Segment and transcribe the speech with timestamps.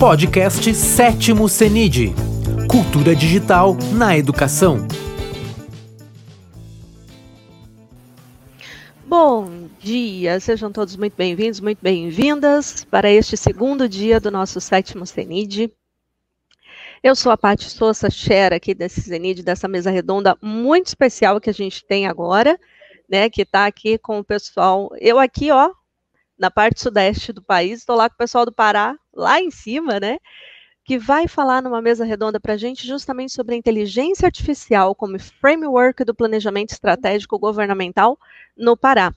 [0.00, 2.14] Podcast Sétimo CENID
[2.70, 4.78] Cultura Digital na Educação.
[9.04, 15.04] Bom dia, sejam todos muito bem-vindos, muito bem-vindas para este segundo dia do nosso sétimo
[15.04, 15.70] CENID.
[17.02, 21.50] Eu sou a Paty Souza Xera aqui desse CENID, dessa mesa redonda muito especial que
[21.50, 22.58] a gente tem agora,
[23.06, 25.72] né, que está aqui com o pessoal, eu aqui, ó,
[26.40, 30.00] na parte sudeste do país, estou lá com o pessoal do Pará, lá em cima,
[30.00, 30.18] né?
[30.82, 35.20] Que vai falar numa mesa redonda para a gente justamente sobre a inteligência artificial como
[35.20, 38.18] framework do planejamento estratégico governamental
[38.56, 39.14] no Pará.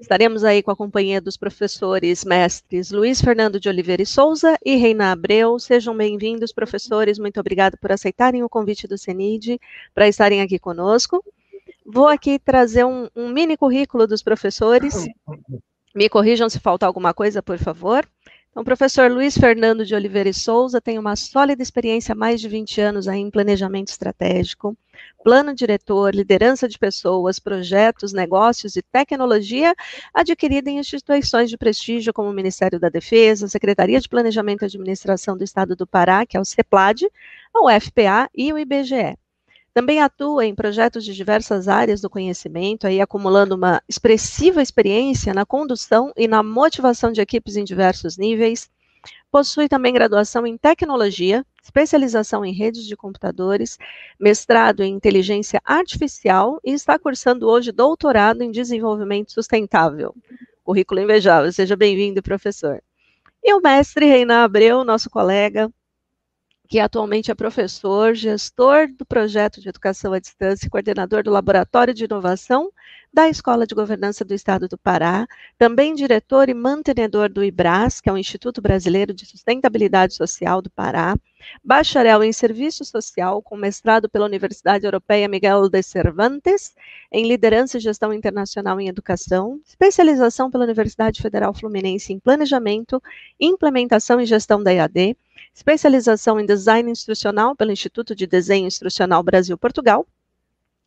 [0.00, 4.76] Estaremos aí com a companhia dos professores mestres Luiz Fernando de Oliveira e Souza e
[4.76, 5.58] Reina Abreu.
[5.58, 7.18] Sejam bem-vindos, professores.
[7.18, 9.58] Muito obrigado por aceitarem o convite do CENID
[9.92, 11.24] para estarem aqui conosco.
[11.84, 15.06] Vou aqui trazer um, um mini currículo dos professores
[15.94, 18.06] me corrijam se faltar alguma coisa, por favor.
[18.50, 22.40] Então, o professor Luiz Fernando de Oliveira e Souza tem uma sólida experiência há mais
[22.40, 24.76] de 20 anos aí em planejamento estratégico,
[25.22, 29.72] plano diretor, liderança de pessoas, projetos, negócios e tecnologia
[30.12, 35.36] adquirida em instituições de prestígio como o Ministério da Defesa, Secretaria de Planejamento e Administração
[35.36, 37.06] do Estado do Pará, que é o CEPLAD,
[37.54, 39.16] a UFPA e o IBGE.
[39.72, 45.46] Também atua em projetos de diversas áreas do conhecimento, aí acumulando uma expressiva experiência na
[45.46, 48.68] condução e na motivação de equipes em diversos níveis.
[49.30, 53.78] Possui também graduação em tecnologia, especialização em redes de computadores,
[54.18, 60.12] mestrado em inteligência artificial e está cursando hoje doutorado em desenvolvimento sustentável.
[60.64, 61.52] Currículo invejável.
[61.52, 62.82] Seja bem-vindo, professor.
[63.42, 65.72] E o mestre Reinan Abreu, nosso colega,
[66.70, 71.92] que atualmente é professor, gestor do projeto de educação à distância e coordenador do Laboratório
[71.92, 72.70] de Inovação
[73.12, 75.26] da Escola de Governança do Estado do Pará,
[75.58, 80.70] também diretor e mantenedor do IBRAS, que é o Instituto Brasileiro de Sustentabilidade Social do
[80.70, 81.16] Pará,
[81.64, 86.72] bacharel em Serviço Social, com mestrado pela Universidade Europeia Miguel de Cervantes,
[87.10, 93.02] em Liderança e Gestão Internacional em Educação, especialização pela Universidade Federal Fluminense em Planejamento,
[93.40, 95.16] Implementação e Gestão da EAD,
[95.52, 100.06] especialização em Design Instrucional pelo Instituto de Desenho Instrucional Brasil-Portugal,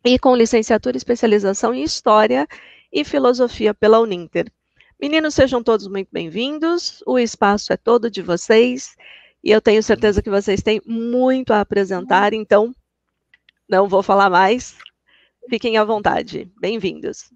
[0.03, 2.47] e com licenciatura e especialização em História
[2.91, 4.51] e Filosofia pela Uninter.
[4.99, 8.95] Meninos, sejam todos muito bem-vindos, o espaço é todo de vocês,
[9.43, 12.73] e eu tenho certeza que vocês têm muito a apresentar, então
[13.67, 14.75] não vou falar mais,
[15.49, 17.33] fiquem à vontade, bem-vindos.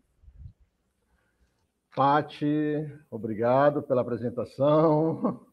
[1.95, 5.46] Pati, obrigado pela apresentação.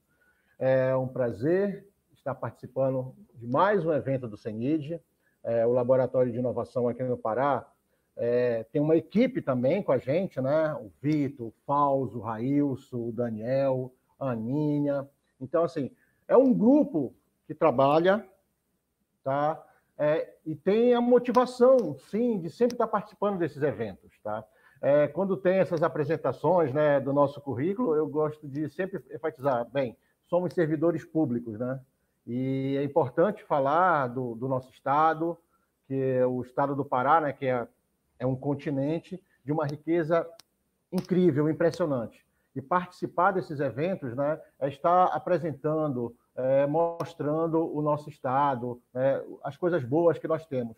[0.58, 5.00] É um prazer estar participando de mais um evento do CENID.
[5.42, 7.68] É, o Laboratório de Inovação aqui no Pará
[8.16, 10.72] é, tem uma equipe também com a gente, né?
[10.74, 15.08] O Vitor, o Fausto, o Railson, o Daniel, a Aninha.
[15.40, 15.90] Então, assim,
[16.28, 17.12] é um grupo
[17.46, 18.26] que trabalha,
[19.24, 19.62] tá?
[19.98, 24.44] É, e tem a motivação, sim, de sempre estar participando desses eventos, tá?
[24.80, 29.96] É, quando tem essas apresentações né, do nosso currículo, eu gosto de sempre enfatizar, bem,
[30.28, 31.80] somos servidores públicos, né?
[32.26, 35.36] E é importante falar do, do nosso estado,
[35.86, 37.68] que é o estado do Pará, né, que é,
[38.18, 40.26] é um continente de uma riqueza
[40.90, 42.24] incrível, impressionante.
[42.56, 49.56] E participar desses eventos né, é estar apresentando, é, mostrando o nosso estado, é, as
[49.56, 50.76] coisas boas que nós temos.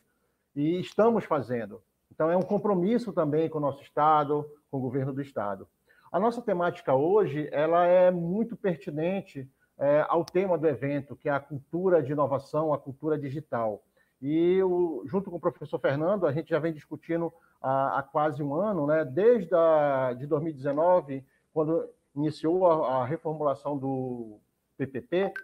[0.54, 1.82] E estamos fazendo.
[2.10, 5.68] Então, é um compromisso também com o nosso estado, com o governo do estado.
[6.16, 9.46] A nossa temática hoje ela é muito pertinente
[9.76, 13.84] é, ao tema do evento, que é a cultura de inovação, a cultura digital.
[14.22, 18.42] E o, junto com o professor Fernando, a gente já vem discutindo há, há quase
[18.42, 21.22] um ano, né, desde a, de 2019,
[21.52, 24.40] quando iniciou a, a reformulação do
[24.78, 25.34] PPP,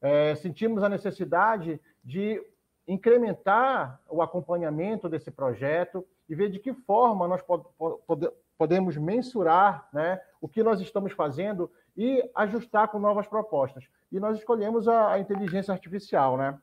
[0.00, 2.40] é, sentimos a necessidade de
[2.86, 7.64] incrementar o acompanhamento desse projeto e ver de que forma nós pod,
[8.06, 8.30] pod,
[8.60, 13.82] podemos mensurar né, o que nós estamos fazendo e ajustar com novas propostas.
[14.12, 16.36] E nós escolhemos a, a inteligência artificial.
[16.36, 16.58] Né?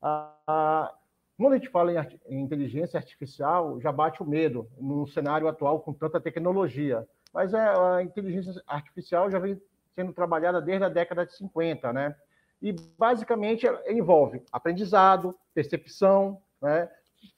[0.00, 0.94] A, a,
[1.36, 5.80] quando a gente fala em, em, inteligência artificial, já bate o medo num cenário atual
[5.80, 7.06] com tanta tecnologia.
[7.34, 9.60] Mas é, a inteligência artificial já vem
[9.94, 12.16] sendo trabalhada desde a década de 50, né?
[12.62, 16.88] E basicamente envolve aprendizado, percepção, né?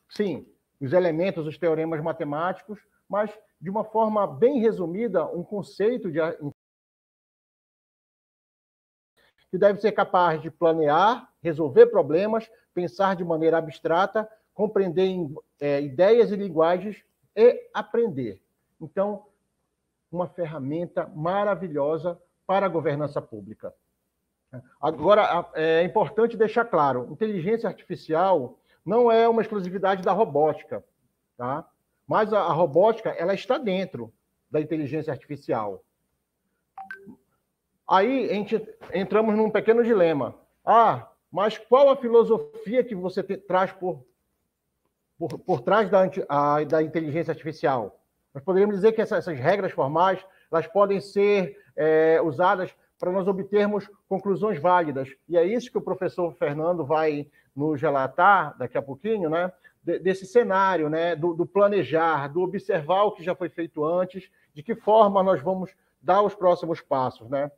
[0.09, 0.47] Sim,
[0.81, 2.79] os elementos, os teoremas matemáticos,
[3.09, 6.19] mas de uma forma bem resumida, um conceito de
[9.51, 15.17] que deve ser capaz de planear, resolver problemas, pensar de maneira abstrata, compreender
[15.59, 17.03] é, ideias e linguagens
[17.35, 18.43] e aprender.
[18.79, 19.25] Então,
[20.13, 23.75] uma ferramenta maravilhosa para a governança pública.
[24.79, 30.85] Agora, é importante deixar claro: inteligência artificial não é uma exclusividade da robótica,
[31.35, 31.67] tá?
[32.07, 34.13] Mas a, a robótica ela está dentro
[34.51, 35.83] da inteligência artificial.
[37.87, 38.61] Aí gente
[38.93, 40.35] entramos num pequeno dilema.
[40.65, 44.05] Ah, mas qual a filosofia que você te, traz por,
[45.19, 48.01] por, por trás da, a, da inteligência artificial?
[48.33, 53.27] Nós poderíamos dizer que essas, essas regras formais elas podem ser é, usadas para nós
[53.27, 55.09] obtermos conclusões válidas.
[55.29, 59.53] E é isso que o professor Fernando vai nos relatar daqui a pouquinho, né?
[59.85, 61.15] Desse cenário, né?
[61.15, 65.43] Do, do, planejar, do observar o que já foi feito antes, de que forma nós
[65.43, 65.71] vamos
[66.01, 67.51] dar os próximos passos, né?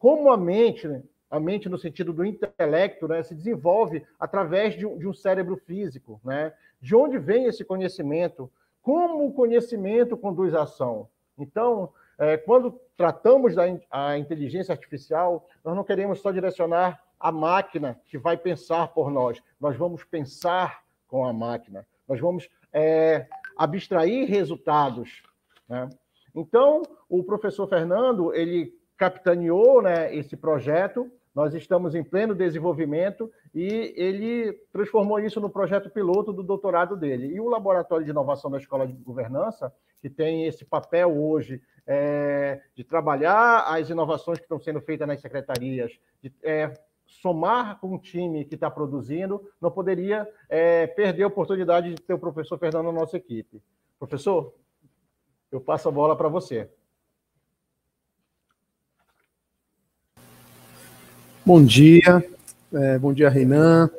[0.00, 0.88] Como a mente,
[1.30, 6.20] a mente no sentido do intelecto, né, se desenvolve através de de um cérebro físico,
[6.24, 6.52] né?
[6.80, 8.50] De onde vem esse conhecimento?
[8.82, 11.08] Como o conhecimento conduz à ação?
[11.38, 17.98] Então, é, quando tratamos da a inteligência artificial, nós não queremos só direcionar a máquina
[18.06, 20.83] que vai pensar por nós, nós vamos pensar
[21.14, 25.22] com a máquina, nós vamos é, abstrair resultados.
[25.68, 25.88] Né?
[26.34, 33.94] Então, o professor Fernando, ele capitaneou né, esse projeto, nós estamos em pleno desenvolvimento e
[33.96, 37.28] ele transformou isso no projeto piloto do doutorado dele.
[37.28, 42.60] E o Laboratório de Inovação da Escola de Governança, que tem esse papel hoje é,
[42.74, 46.74] de trabalhar as inovações que estão sendo feitas nas secretarias, de é,
[47.20, 52.14] somar com o time que está produzindo, não poderia é, perder a oportunidade de ter
[52.14, 53.62] o professor Fernando na nossa equipe.
[53.98, 54.54] Professor,
[55.50, 56.68] eu passo a bola para você.
[61.46, 62.24] Bom dia,
[62.72, 63.90] é, bom dia, Reinan,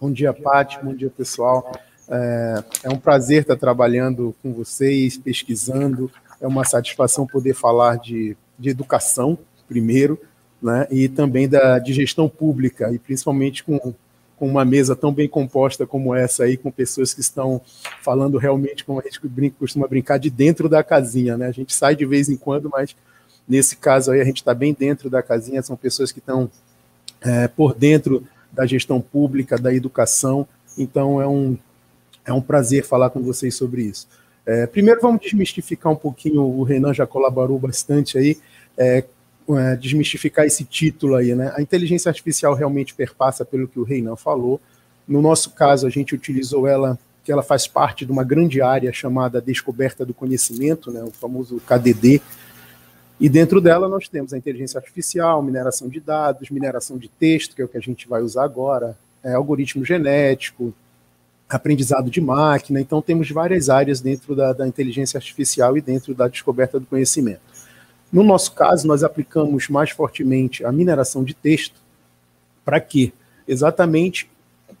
[0.00, 1.70] bom dia, Paty, bom dia, pessoal.
[2.08, 6.10] É, é, um prazer estar trabalhando com vocês, pesquisando,
[6.40, 9.38] é uma satisfação poder falar de, de educação,
[9.68, 10.20] primeiro,
[10.64, 13.94] né, e também da, de gestão pública, e principalmente com,
[14.36, 17.60] com uma mesa tão bem composta como essa aí, com pessoas que estão
[18.02, 21.46] falando realmente, como a gente brinca, costuma brincar, de dentro da casinha, né?
[21.46, 22.96] A gente sai de vez em quando, mas
[23.46, 26.50] Nesse caso aí, a gente está bem dentro da casinha, são pessoas que estão
[27.20, 30.46] é, por dentro da gestão pública, da educação,
[30.78, 31.56] então é um,
[32.24, 34.08] é um prazer falar com vocês sobre isso.
[34.46, 38.38] É, primeiro, vamos desmistificar um pouquinho, o Renan já colaborou bastante aí,
[38.76, 39.04] é,
[39.50, 41.52] é, desmistificar esse título aí, né?
[41.56, 44.60] A inteligência artificial realmente perpassa pelo que o Renan falou.
[45.06, 48.92] No nosso caso, a gente utilizou ela, que ela faz parte de uma grande área
[48.92, 51.02] chamada descoberta do conhecimento, né?
[51.02, 52.22] O famoso KDD,
[53.20, 57.62] e dentro dela nós temos a inteligência artificial, mineração de dados, mineração de texto, que
[57.62, 60.74] é o que a gente vai usar agora, é, algoritmo genético,
[61.48, 62.80] aprendizado de máquina.
[62.80, 67.53] Então temos várias áreas dentro da, da inteligência artificial e dentro da descoberta do conhecimento.
[68.14, 71.74] No nosso caso, nós aplicamos mais fortemente a mineração de texto.
[72.64, 73.12] Para quê?
[73.46, 74.30] Exatamente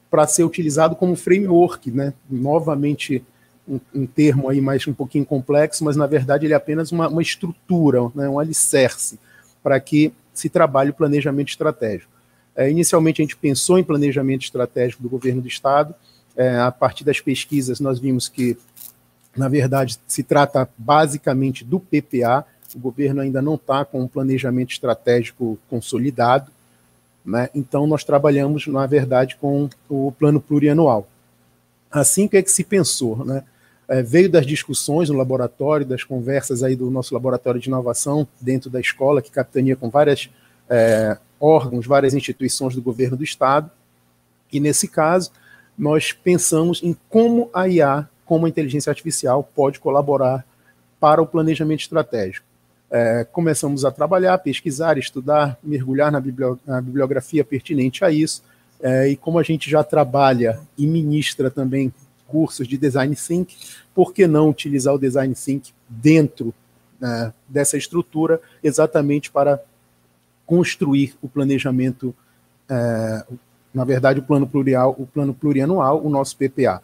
[0.08, 2.14] para ser utilizado como framework, né?
[2.30, 3.24] Novamente
[3.68, 7.08] um, um, termo aí mais um pouquinho complexo, mas na verdade ele é apenas uma,
[7.08, 9.18] uma estrutura, né, um alicerce
[9.64, 12.12] para que se trabalhe o planejamento estratégico.
[12.54, 15.92] É, inicialmente a gente pensou em planejamento estratégico do governo do estado.
[16.36, 18.56] É, a partir das pesquisas nós vimos que,
[19.36, 22.46] na verdade, se trata basicamente do PPA.
[22.74, 26.50] O governo ainda não está com um planejamento estratégico consolidado.
[27.24, 27.48] Né?
[27.54, 31.08] Então nós trabalhamos, na verdade, com o plano plurianual.
[31.90, 33.44] Assim que é que se pensou, né?
[33.88, 38.70] é, veio das discussões no laboratório, das conversas aí do nosso laboratório de inovação dentro
[38.70, 40.30] da escola, que capitania com vários
[40.68, 43.70] é, órgãos, várias instituições do governo do estado.
[44.52, 45.30] E nesse caso,
[45.76, 50.44] nós pensamos em como a IA, como a inteligência artificial, pode colaborar
[50.98, 52.46] para o planejamento estratégico.
[52.90, 56.20] É, começamos a trabalhar, pesquisar, estudar, mergulhar na,
[56.80, 58.42] bibliografia pertinente a isso.
[58.80, 61.92] É, e como a gente já trabalha e ministra também
[62.26, 63.56] cursos de design think,
[63.94, 66.52] por que não utilizar o design think dentro
[67.00, 69.60] né, dessa estrutura, exatamente para
[70.46, 72.14] construir o planejamento,
[72.68, 73.24] é,
[73.72, 76.82] na verdade, o plano plurial, o plano plurianual, o nosso PPA.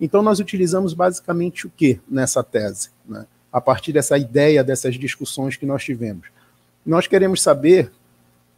[0.00, 2.90] Então, nós utilizamos basicamente o que nessa tese?
[3.06, 3.26] Né?
[3.54, 6.26] A partir dessa ideia, dessas discussões que nós tivemos.
[6.84, 7.92] Nós queremos saber,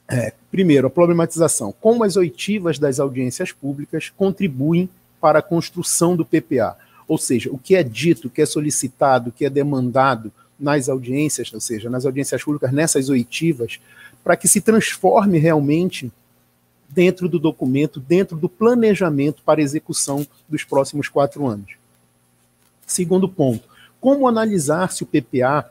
[0.08, 1.74] é, primeiro, a problematização.
[1.78, 4.88] Como as oitivas das audiências públicas contribuem
[5.20, 6.78] para a construção do PPA.
[7.06, 10.88] Ou seja, o que é dito, o que é solicitado, o que é demandado nas
[10.88, 13.78] audiências, ou seja, nas audiências públicas, nessas oitivas,
[14.24, 16.10] para que se transforme realmente
[16.88, 21.74] dentro do documento, dentro do planejamento para execução dos próximos quatro anos.
[22.86, 23.68] Segundo ponto,
[24.00, 25.70] como analisar se o PPA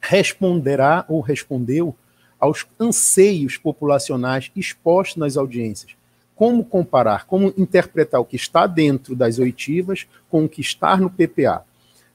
[0.00, 1.94] responderá ou respondeu
[2.38, 5.94] aos anseios populacionais expostos nas audiências.
[6.34, 11.10] Como comparar, como interpretar o que está dentro das oitivas com o que está no
[11.10, 11.62] PPA.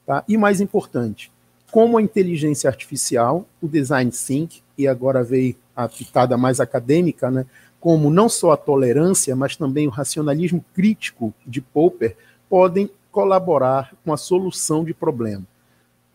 [0.04, 0.24] Tá?
[0.26, 1.30] E mais importante,
[1.70, 7.46] como a inteligência artificial, o design think, e agora veio a pitada mais acadêmica, né,
[7.78, 12.16] como não só a tolerância, mas também o racionalismo crítico de Popper,
[12.48, 15.42] podem colaborar com a solução de problema.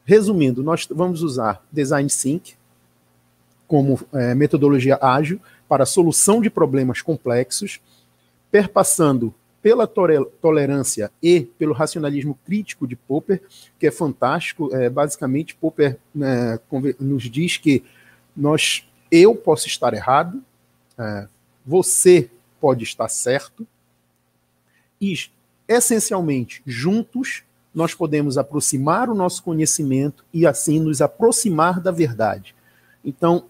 [0.05, 2.53] Resumindo, nós vamos usar design think
[3.67, 7.81] como é, metodologia ágil para solução de problemas complexos,
[8.51, 13.41] perpassando pela tolerância e pelo racionalismo crítico de Popper,
[13.79, 14.69] que é fantástico.
[14.71, 16.59] É, basicamente, Popper né,
[16.99, 17.83] nos diz que
[18.37, 20.39] nós, eu posso estar errado,
[20.99, 21.27] é,
[21.65, 22.29] você
[22.59, 23.65] pode estar certo,
[25.01, 25.15] e
[25.71, 32.53] essencialmente juntos nós podemos aproximar o nosso conhecimento e assim nos aproximar da verdade.
[33.03, 33.45] Então,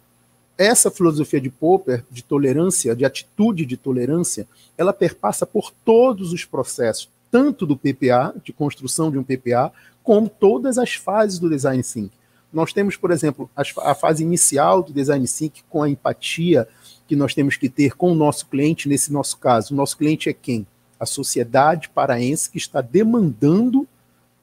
[0.58, 4.48] essa filosofia de Popper, de tolerância, de atitude de tolerância,
[4.78, 9.72] ela perpassa por todos os processos, tanto do PPA, de construção de um PPA,
[10.04, 12.12] como todas as fases do design thinking.
[12.54, 16.68] Nós temos, por exemplo, a fase inicial do design thinking com a empatia
[17.08, 19.74] que nós temos que ter com o nosso cliente, nesse nosso caso.
[19.74, 20.68] O nosso cliente é quem?
[21.02, 23.88] A sociedade paraense que está demandando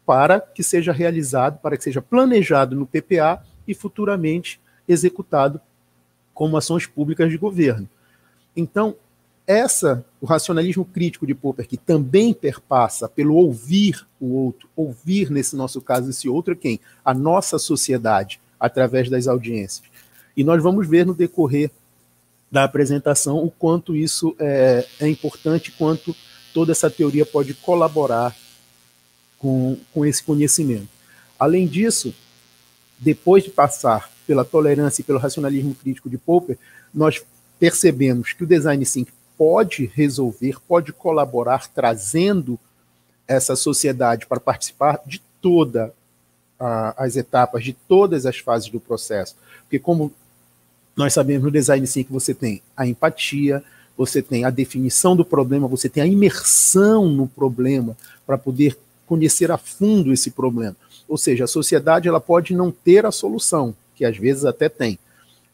[0.05, 5.61] para que seja realizado, para que seja planejado no PPA e futuramente executado
[6.35, 7.89] como ações públicas de governo.
[8.57, 8.97] Então,
[9.47, 15.57] essa, o racionalismo crítico de Popper, que também perpassa pelo ouvir o outro, ouvir, nesse
[15.57, 16.81] nosso caso, esse outro é quem?
[17.05, 19.87] A nossa sociedade, através das audiências.
[20.37, 21.71] E nós vamos ver no decorrer
[22.51, 26.15] da apresentação o quanto isso é, é importante, quanto
[26.53, 28.35] toda essa teoria pode colaborar
[29.39, 30.89] com, com esse conhecimento.
[31.39, 32.15] Além disso,
[32.99, 36.59] depois de passar pela tolerância e pelo racionalismo crítico de Popper,
[36.93, 37.23] nós
[37.59, 42.59] percebemos que o design thinking pode resolver, pode colaborar trazendo
[43.27, 45.91] essa sociedade para participar de todas
[46.97, 49.37] as etapas, de todas as fases do processo.
[49.63, 50.13] Porque como
[50.97, 53.63] nós sabemos no design thinking você tem a empatia,
[53.99, 59.51] você tem a definição do problema, você tem a imersão no problema para poder conhecer
[59.51, 60.77] a fundo esse problema.
[61.09, 65.01] Ou seja, a sociedade ela pode não ter a solução, que às vezes até tem.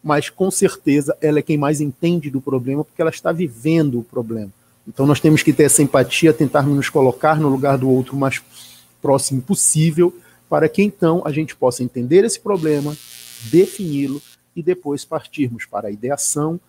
[0.02, 4.04] Mas com certeza ela é quem mais entende do problema porque ela está vivendo o
[4.04, 4.50] problema.
[4.86, 8.20] Então nós temos que ter essa empatia, tentar nos colocar no lugar do outro o
[8.20, 8.42] mais
[9.00, 10.14] próximo possível,
[10.50, 12.94] para que então a gente possa entender esse problema,
[13.50, 14.20] defini-lo
[14.54, 16.60] e depois partirmos para a ideação,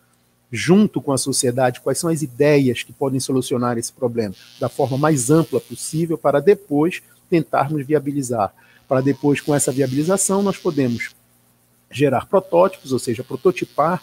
[0.52, 4.98] junto com a sociedade, quais são as ideias que podem solucionar esse problema da forma
[4.98, 8.54] mais ampla possível, para depois tentarmos viabilizar.
[8.88, 11.16] Para depois, com essa viabilização, nós podemos
[11.90, 14.02] gerar protótipos, ou seja, prototipar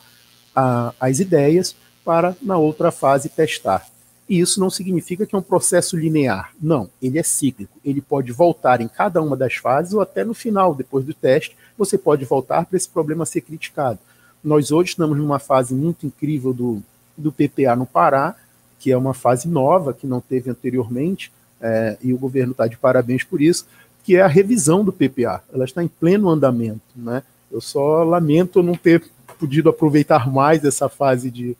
[0.54, 3.86] a, as ideias para, na outra fase, testar.
[4.28, 6.52] E isso não significa que é um processo linear.
[6.60, 7.78] Não, ele é cíclico.
[7.84, 11.56] Ele pode voltar em cada uma das fases ou até no final, depois do teste,
[11.76, 13.98] você pode voltar para esse problema ser criticado.
[14.42, 16.82] Nós hoje estamos numa fase muito incrível do,
[17.16, 18.34] do PPA no Pará,
[18.78, 21.30] que é uma fase nova, que não teve anteriormente,
[21.60, 23.66] é, e o governo está de parabéns por isso,
[24.02, 25.42] que é a revisão do PPA.
[25.52, 26.80] Ela está em pleno andamento.
[26.96, 27.22] Né?
[27.50, 29.04] Eu só lamento não ter
[29.38, 31.56] podido aproveitar mais essa fase de,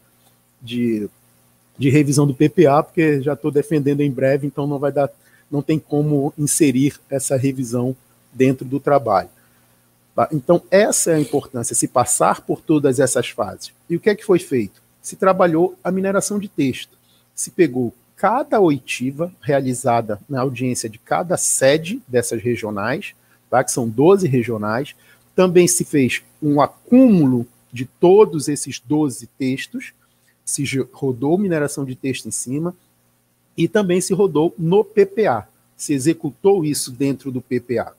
[0.61, 1.09] de,
[1.79, 5.09] de revisão do PPA, porque já estou defendendo em breve, então não vai dar,
[5.49, 7.95] não tem como inserir essa revisão
[8.33, 9.29] dentro do trabalho.
[10.14, 10.28] Tá?
[10.33, 13.73] Então, essa é a importância, se passar por todas essas fases.
[13.88, 14.83] E o que é que foi feito?
[15.00, 16.97] Se trabalhou a mineração de texto.
[17.35, 23.14] Se pegou cada oitiva realizada na audiência de cada sede dessas regionais,
[23.50, 23.64] tá?
[23.64, 24.95] que são 12 regionais,
[25.35, 29.92] também se fez um acúmulo de todos esses 12 textos,
[30.45, 32.75] se rodou mineração de texto em cima,
[33.57, 35.49] e também se rodou no PPA.
[35.76, 37.95] Se executou isso dentro do PPA,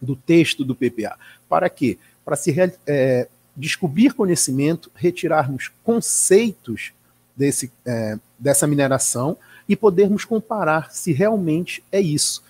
[0.00, 1.16] do texto do PPA.
[1.48, 1.98] Para quê?
[2.24, 2.54] Para se
[2.86, 6.92] é, descobrir conhecimento, retirarmos conceitos
[7.36, 9.36] desse, é, dessa mineração
[9.68, 12.42] e podermos comparar se realmente é isso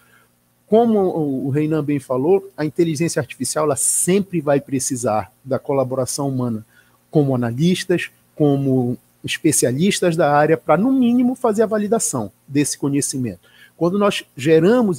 [0.70, 6.64] como o Reinan bem falou, a inteligência artificial ela sempre vai precisar da colaboração humana,
[7.10, 13.40] como analistas, como especialistas da área, para, no mínimo, fazer a validação desse conhecimento.
[13.80, 14.98] Quando nós geramos,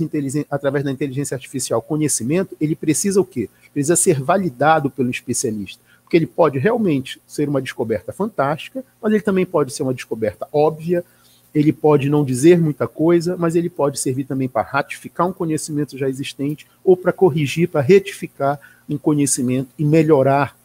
[0.50, 3.48] através da inteligência artificial, conhecimento, ele precisa o quê?
[3.72, 5.80] Precisa ser validado pelo especialista.
[6.02, 10.48] Porque ele pode realmente ser uma descoberta fantástica, mas ele também pode ser uma descoberta
[10.52, 11.06] óbvia,
[11.54, 15.96] ele pode não dizer muita coisa, mas ele pode servir também para ratificar um conhecimento
[15.96, 18.60] já existente ou para corrigir, para retificar
[18.90, 20.58] um conhecimento e melhorar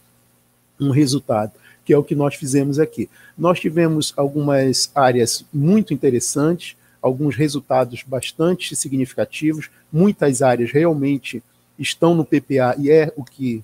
[0.80, 1.52] um resultado,
[1.84, 3.10] que é o que nós fizemos aqui.
[3.36, 11.42] Nós tivemos algumas áreas muito interessantes, alguns resultados bastante significativos, muitas áreas realmente
[11.78, 13.62] estão no PPA e é o que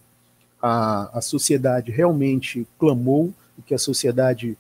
[0.61, 4.57] a, a sociedade realmente clamou, o que a sociedade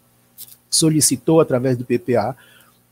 [0.69, 2.37] solicitou através do PPA.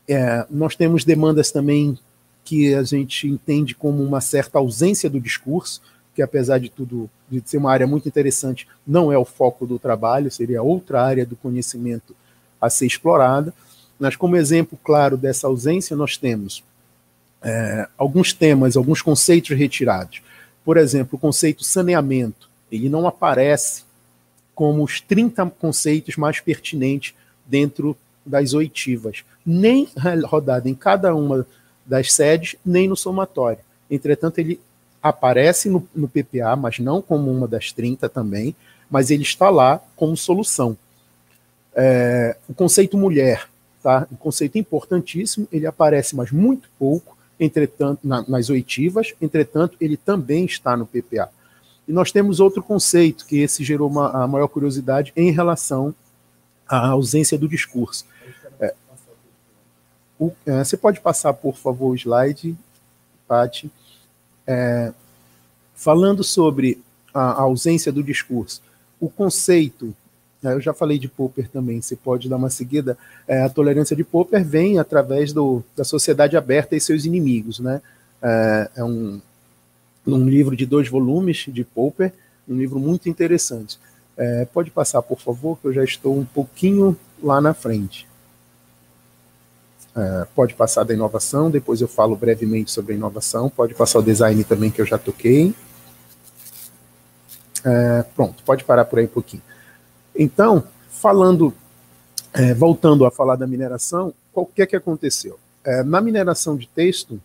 [0.07, 1.99] É, nós temos demandas também
[2.45, 5.81] que a gente entende como uma certa ausência do discurso,
[6.15, 9.77] que apesar de tudo, de ser uma área muito interessante, não é o foco do
[9.77, 12.15] trabalho, seria outra área do conhecimento
[12.61, 13.53] a ser explorada.
[14.01, 16.63] Mas, como exemplo claro dessa ausência, nós temos
[17.43, 20.23] é, alguns temas, alguns conceitos retirados.
[20.65, 23.83] Por exemplo, o conceito saneamento, ele não aparece
[24.55, 27.13] como os 30 conceitos mais pertinentes
[27.45, 29.87] dentro das oitivas, nem
[30.25, 31.45] rodado em cada uma
[31.85, 33.59] das sedes, nem no somatório.
[33.87, 34.59] Entretanto, ele
[34.99, 38.55] aparece no, no, PPA, mas não como uma das 30 também,
[38.89, 40.75] mas ele está lá como solução.
[41.75, 43.50] É, o conceito mulher,
[43.81, 44.07] tá?
[44.11, 50.45] um conceito importantíssimo, ele aparece, mas muito pouco, entretanto, na, nas oitivas, entretanto, ele também
[50.45, 51.29] está no PPA.
[51.87, 55.93] E nós temos outro conceito, que esse gerou uma, a maior curiosidade em relação
[56.67, 58.05] à ausência do discurso.
[58.59, 58.73] É,
[60.19, 62.55] o, é, você pode passar, por favor, o slide,
[63.27, 63.71] Paty.
[64.45, 64.93] É,
[65.73, 66.81] falando sobre
[67.13, 68.61] a, a ausência do discurso,
[68.99, 69.95] o conceito
[70.43, 72.97] eu já falei de Popper também, você pode dar uma seguida.
[73.27, 77.59] É, a tolerância de Popper vem através do, da sociedade aberta e seus inimigos.
[77.59, 77.81] Né?
[78.21, 79.21] É, é um,
[80.07, 82.11] um livro de dois volumes de Popper,
[82.47, 83.79] um livro muito interessante.
[84.17, 88.07] É, pode passar, por favor, que eu já estou um pouquinho lá na frente.
[89.95, 93.49] É, pode passar da inovação, depois eu falo brevemente sobre a inovação.
[93.49, 95.53] Pode passar o design também, que eu já toquei.
[97.63, 99.43] É, pronto, pode parar por aí um pouquinho.
[100.15, 101.53] Então, falando,
[102.33, 105.39] é, voltando a falar da mineração, o que é que aconteceu?
[105.63, 107.21] É, na mineração de texto,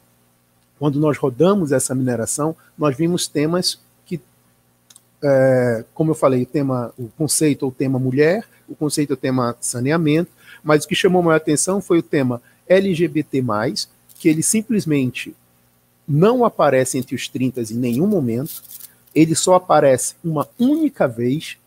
[0.79, 4.21] quando nós rodamos essa mineração, nós vimos temas que,
[5.23, 9.17] é, como eu falei, o tema, o conceito ou o tema mulher, o conceito ou
[9.17, 10.31] o tema saneamento,
[10.63, 13.43] mas o que chamou maior atenção foi o tema LGBT+,
[14.19, 15.35] que ele simplesmente
[16.07, 18.63] não aparece entre os 30 em nenhum momento,
[19.15, 21.59] ele só aparece uma única vez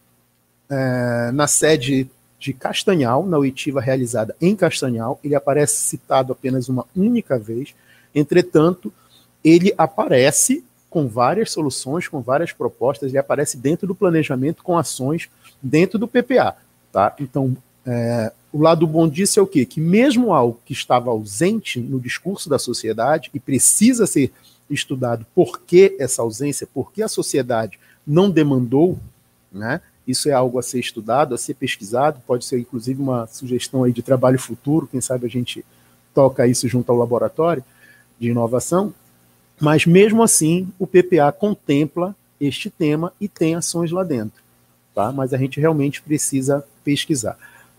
[0.69, 5.19] é, na sede de Castanhal, na oitiva realizada em Castanhal.
[5.23, 7.75] Ele aparece citado apenas uma única vez,
[8.15, 8.91] entretanto,
[9.43, 15.29] ele aparece com várias soluções, com várias propostas, ele aparece dentro do planejamento com ações
[15.61, 16.55] dentro do PPA.
[16.91, 17.13] Tá?
[17.19, 17.55] Então,
[17.85, 19.65] é, o lado bom disso é o quê?
[19.65, 24.31] Que mesmo algo que estava ausente no discurso da sociedade e precisa ser
[24.69, 28.97] estudado por que essa ausência, por que a sociedade não demandou,
[29.51, 29.81] né?
[30.09, 33.93] Isso é algo a ser estudado, a ser pesquisado, pode ser inclusive uma sugestão aí
[33.93, 35.63] de trabalho futuro, quem sabe a gente
[36.15, 37.63] toca isso junto ao laboratório
[38.19, 38.91] de inovação,
[39.61, 44.41] mas mesmo assim o PPA contempla este tema e tem ações lá dentro,
[44.95, 45.11] tá?
[45.11, 47.37] Mas a gente realmente precisa pesquisar.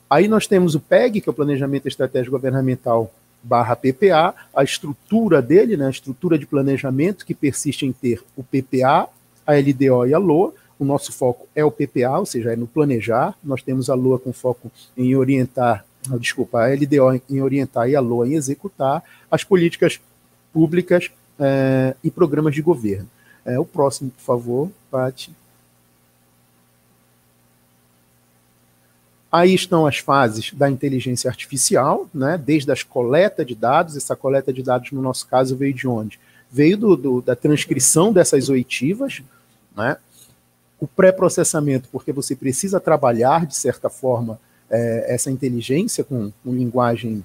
[0.09, 3.13] Aí nós temos o PEG, que é o Planejamento Estratégico Governamental
[3.43, 8.45] barra PPA, a estrutura dele, né, a estrutura de planejamento que persiste em ter o
[8.45, 9.09] PPA,
[9.45, 12.67] a LDO e a LOA, o nosso foco é o PPA, ou seja, é no
[12.67, 13.35] planejar.
[13.45, 15.85] Nós temos a LOA com foco em orientar,
[16.19, 20.01] desculpa, a LDO em orientar e a LOA em executar as políticas
[20.51, 23.07] públicas é, e programas de governo.
[23.45, 25.31] É, o próximo, por favor, Pati.
[29.31, 33.97] Aí estão as fases da inteligência artificial, né, desde as coleta de dados.
[33.97, 36.19] Essa coleta de dados, no nosso caso, veio de onde?
[36.51, 39.23] Veio do, do da transcrição dessas oitivas,
[39.77, 39.99] né,
[40.81, 44.41] o pré-processamento, porque você precisa trabalhar, de certa forma,
[44.71, 47.25] é, essa inteligência com, com, linguagem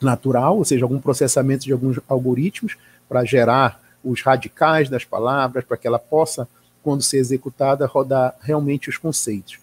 [0.00, 2.76] natural, ou seja, algum processamento de alguns algoritmos
[3.08, 6.48] para gerar os radicais das palavras, para que ela possa,
[6.82, 9.58] quando ser executada, rodar realmente os conceitos.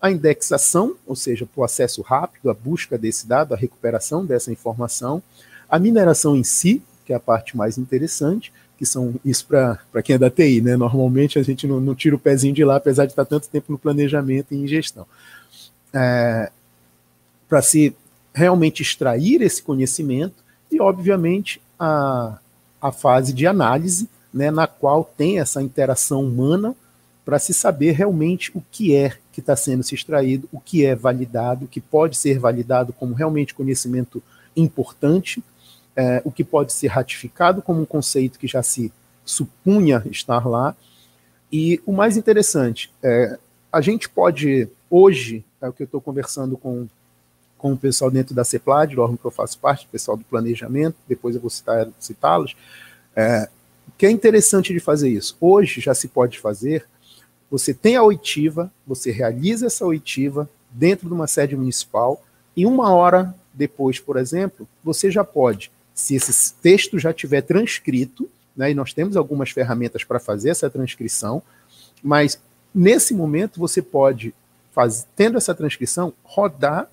[0.00, 4.52] A indexação, ou seja, para o acesso rápido, a busca desse dado, a recuperação dessa
[4.52, 5.22] informação.
[5.68, 10.14] A mineração em si, que é a parte mais interessante, que são isso para quem
[10.14, 10.74] é da TI, né?
[10.74, 13.70] Normalmente a gente não, não, tira o pezinho de lá, apesar de estar tanto tempo
[13.70, 15.06] no planejamento e em gestão.
[15.92, 16.50] É,
[17.46, 17.94] para se
[18.32, 20.36] realmente extrair esse conhecimento
[20.72, 22.38] e, obviamente, a,
[22.80, 26.74] a fase de análise, né, na qual tem essa interação humana
[27.22, 30.94] para se saber realmente o que é que está sendo se extraído, o que é
[30.94, 34.22] validado, o que pode ser validado como realmente conhecimento
[34.56, 35.44] importante
[35.96, 38.92] é, o que pode ser ratificado como um conceito que já se
[39.24, 40.74] supunha estar lá.
[41.52, 43.38] E o mais interessante, é,
[43.72, 46.88] a gente pode, hoje, é o que eu estou conversando com,
[47.58, 50.24] com o pessoal dentro da CEPLAD, do órgão que eu faço parte, o pessoal do
[50.24, 52.56] planejamento, depois eu vou citar, citá-los,
[53.14, 53.48] é,
[53.98, 55.36] que é interessante de fazer isso.
[55.40, 56.86] Hoje já se pode fazer,
[57.50, 62.22] você tem a oitiva, você realiza essa oitiva dentro de uma sede municipal,
[62.56, 65.70] e uma hora depois, por exemplo, você já pode,
[66.00, 70.70] se esse texto já tiver transcrito, né, e nós temos algumas ferramentas para fazer essa
[70.70, 71.42] transcrição,
[72.02, 72.40] mas
[72.74, 74.34] nesse momento você pode,
[74.72, 76.88] faz, tendo essa transcrição, rodar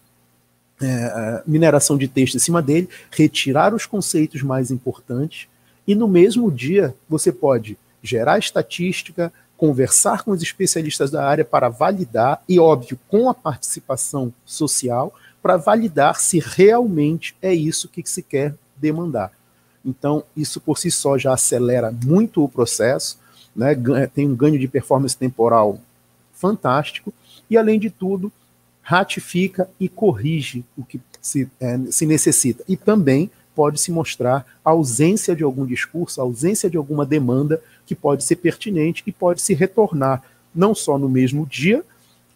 [0.81, 5.47] é, mineração de texto em cima dele, retirar os conceitos mais importantes,
[5.87, 11.69] e no mesmo dia você pode gerar estatística, conversar com os especialistas da área para
[11.69, 18.21] validar, e óbvio, com a participação social, para validar se realmente é isso que se
[18.21, 19.31] quer demandar.
[19.83, 23.19] Então, isso por si só já acelera muito o processo,
[23.55, 23.75] né?
[24.13, 25.79] tem um ganho de performance temporal
[26.33, 27.13] fantástico,
[27.49, 28.31] e além de tudo,
[28.81, 32.63] ratifica e corrige o que se, é, se necessita.
[32.67, 37.61] E também pode se mostrar a ausência de algum discurso, a ausência de alguma demanda
[37.85, 40.21] que pode ser pertinente e pode se retornar,
[40.53, 41.83] não só no mesmo dia,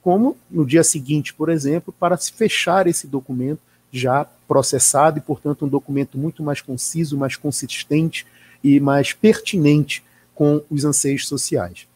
[0.01, 3.59] como no dia seguinte, por exemplo, para se fechar esse documento
[3.91, 8.27] já processado e, portanto, um documento muito mais conciso, mais consistente
[8.61, 10.03] e mais pertinente
[10.35, 11.87] com os anseios sociais.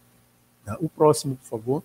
[0.80, 1.84] O próximo, por favor.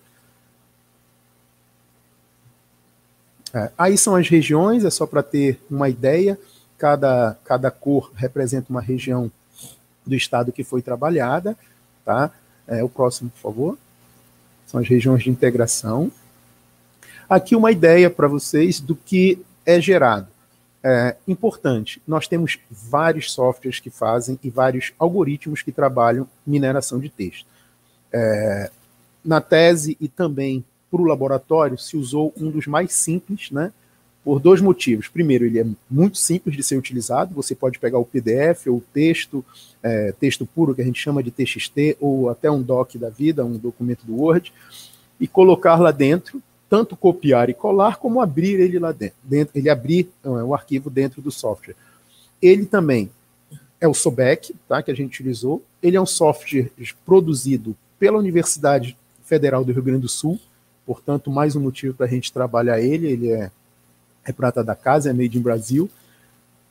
[3.53, 6.39] É, aí são as regiões, é só para ter uma ideia.
[6.77, 9.29] Cada, cada cor representa uma região
[10.07, 11.57] do estado que foi trabalhada.
[12.05, 12.31] Tá?
[12.65, 13.77] É, o próximo, por favor.
[14.65, 16.09] São as regiões de integração.
[17.29, 20.30] Aqui uma ideia para vocês do que é gerado.
[20.83, 27.09] É, importante, nós temos vários softwares que fazem e vários algoritmos que trabalham mineração de
[27.09, 27.45] texto.
[28.11, 28.71] É,
[29.23, 33.71] na tese e também para o laboratório se usou um dos mais simples, né?
[34.23, 35.07] Por dois motivos.
[35.07, 37.33] Primeiro, ele é muito simples de ser utilizado.
[37.33, 39.43] Você pode pegar o PDF ou o texto,
[39.81, 43.45] é, texto puro que a gente chama de TXT, ou até um doc da vida,
[43.45, 44.53] um documento do Word,
[45.19, 46.41] e colocar lá dentro
[46.71, 50.89] tanto copiar e colar, como abrir ele lá dentro, dentro ele abrir é, o arquivo
[50.89, 51.75] dentro do software.
[52.41, 53.11] Ele também
[53.81, 55.61] é o SOBEC, tá, que a gente utilizou.
[55.83, 56.71] Ele é um software
[57.05, 60.39] produzido pela Universidade Federal do Rio Grande do Sul,
[60.85, 63.11] portanto, mais um motivo para a gente trabalhar ele.
[63.11, 63.51] Ele é,
[64.23, 65.89] é prata da casa, é made in Brasil.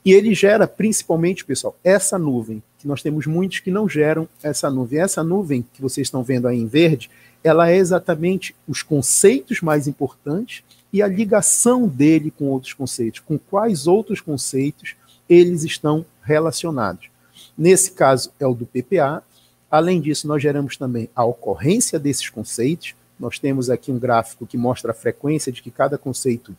[0.02, 4.70] E ele gera principalmente, pessoal, essa nuvem, que nós temos muitos que não geram essa
[4.70, 5.00] nuvem.
[5.00, 7.10] Essa nuvem que vocês estão vendo aí em verde,
[7.44, 13.38] ela é exatamente os conceitos mais importantes e a ligação dele com outros conceitos, com
[13.38, 14.96] quais outros conceitos
[15.28, 17.08] eles estão relacionados.
[17.56, 19.22] Nesse caso é o do PPA.
[19.70, 22.94] Além disso, nós geramos também a ocorrência desses conceitos.
[23.18, 26.56] Nós temos aqui um gráfico que mostra a frequência de que cada conceito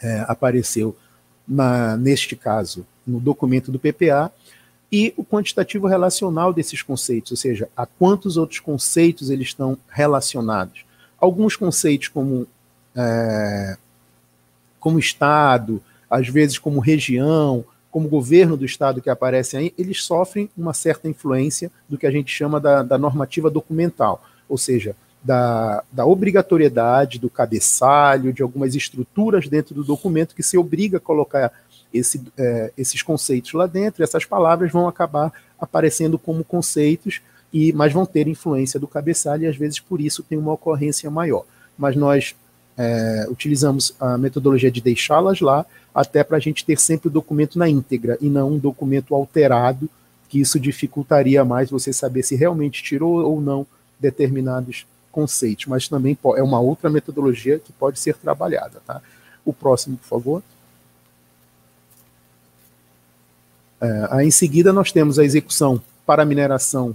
[0.00, 0.94] é, apareceu,
[1.46, 4.30] na, neste caso, no documento do PPA
[4.90, 10.84] e o quantitativo relacional desses conceitos, ou seja, a quantos outros conceitos eles estão relacionados.
[11.20, 12.46] Alguns conceitos como,
[12.96, 13.76] é,
[14.80, 20.48] como Estado, às vezes como região, como governo do Estado que aparecem aí, eles sofrem
[20.56, 25.82] uma certa influência do que a gente chama da, da normativa documental, ou seja, da,
[25.90, 31.52] da, obrigatoriedade, do cabeçalho, de algumas estruturas dentro do documento que se obriga a colocar
[31.92, 37.20] esse, é, esses conceitos lá dentro, essas palavras vão acabar aparecendo como conceitos,
[37.52, 41.10] e mas vão ter influência do cabeçalho, e às vezes por isso tem uma ocorrência
[41.10, 41.44] maior.
[41.76, 42.34] Mas nós
[42.76, 47.58] é, utilizamos a metodologia de deixá-las lá, até para a gente ter sempre o documento
[47.58, 49.88] na íntegra, e não um documento alterado,
[50.28, 53.66] que isso dificultaria mais você saber se realmente tirou ou não
[53.98, 58.80] determinados conceitos, mas também é uma outra metodologia que pode ser trabalhada.
[58.86, 59.00] Tá?
[59.44, 60.42] O próximo, por favor.
[64.10, 66.94] Aí, em seguida, nós temos a execução para a mineração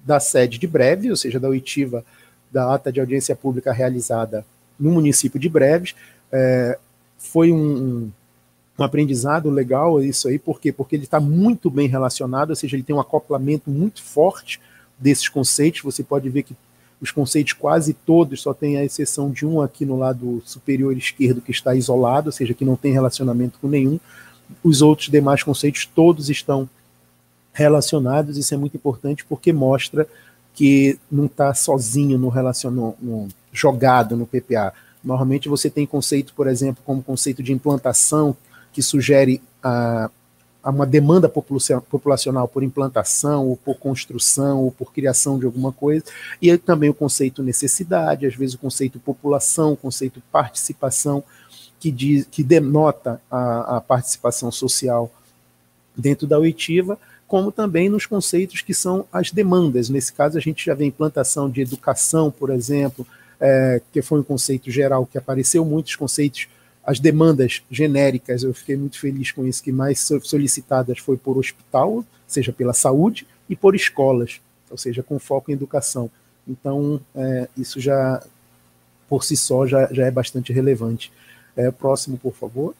[0.00, 2.04] da sede de Breve, ou seja, da oitiva
[2.50, 4.46] da ata de audiência pública realizada
[4.78, 5.94] no município de Breves.
[6.32, 6.78] É,
[7.18, 8.10] foi um,
[8.78, 10.72] um, aprendizado legal isso aí, por quê?
[10.72, 14.60] Porque ele está muito bem relacionado, ou seja, ele tem um acoplamento muito forte
[14.98, 15.82] desses conceitos.
[15.82, 16.56] Você pode ver que
[17.00, 21.42] os conceitos quase todos, só tem a exceção de um aqui no lado superior esquerdo
[21.42, 24.00] que está isolado, ou seja, que não tem relacionamento com nenhum,
[24.62, 26.68] os outros demais conceitos todos estão
[27.52, 28.36] relacionados.
[28.36, 30.06] Isso é muito importante porque mostra
[30.54, 34.72] que não está sozinho no relacionamento jogado no PPA.
[35.02, 38.36] Normalmente você tem conceito, por exemplo, como conceito de implantação,
[38.72, 40.10] que sugere a,
[40.64, 46.04] uma demanda populacional por implantação, ou por construção, ou por criação de alguma coisa,
[46.42, 51.22] e também o conceito necessidade, às vezes o conceito população, o conceito participação,
[51.78, 55.10] que, diz, que denota a, a participação social
[55.96, 59.88] dentro da oitiva, como também nos conceitos que são as demandas.
[59.88, 63.06] Nesse caso, a gente já vê implantação de educação, por exemplo,
[63.40, 66.48] é, que foi um conceito geral que apareceu, muitos conceitos,
[66.84, 72.04] as demandas genéricas, eu fiquei muito feliz com isso, que mais solicitadas foi por hospital,
[72.28, 76.08] seja pela saúde, e por escolas, ou seja, com foco em educação.
[76.46, 78.22] Então, é, isso já,
[79.08, 81.12] por si só, já, já é bastante relevante.
[81.56, 82.74] É, próximo, por favor.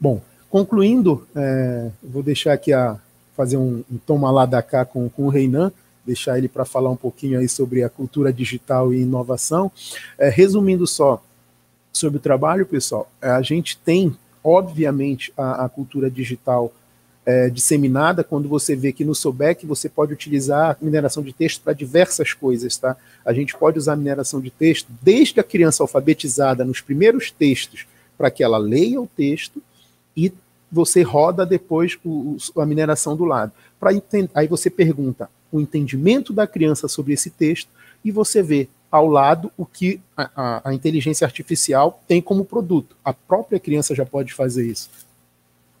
[0.00, 2.98] Bom, concluindo, é, vou deixar aqui a
[3.36, 5.70] fazer um, um toma lá da cá com, com o Reinan,
[6.04, 9.70] deixar ele para falar um pouquinho aí sobre a cultura digital e inovação.
[10.18, 11.22] É, resumindo só
[11.92, 16.72] sobre o trabalho, pessoal, é, a gente tem, obviamente, a, a cultura digital
[17.24, 21.72] é, disseminada quando você vê que no SOBEC você pode utilizar mineração de texto para
[21.72, 22.96] diversas coisas, tá?
[23.24, 27.86] A gente pode usar mineração de texto desde a criança alfabetizada nos primeiros textos
[28.18, 29.62] para que ela leia o texto
[30.16, 30.32] e
[30.70, 33.52] você roda depois o, a mineração do lado.
[33.78, 33.90] Pra
[34.34, 37.68] aí você pergunta o entendimento da criança sobre esse texto
[38.04, 42.96] e você vê ao lado o que a, a, a inteligência artificial tem como produto.
[43.04, 44.90] A própria criança já pode fazer isso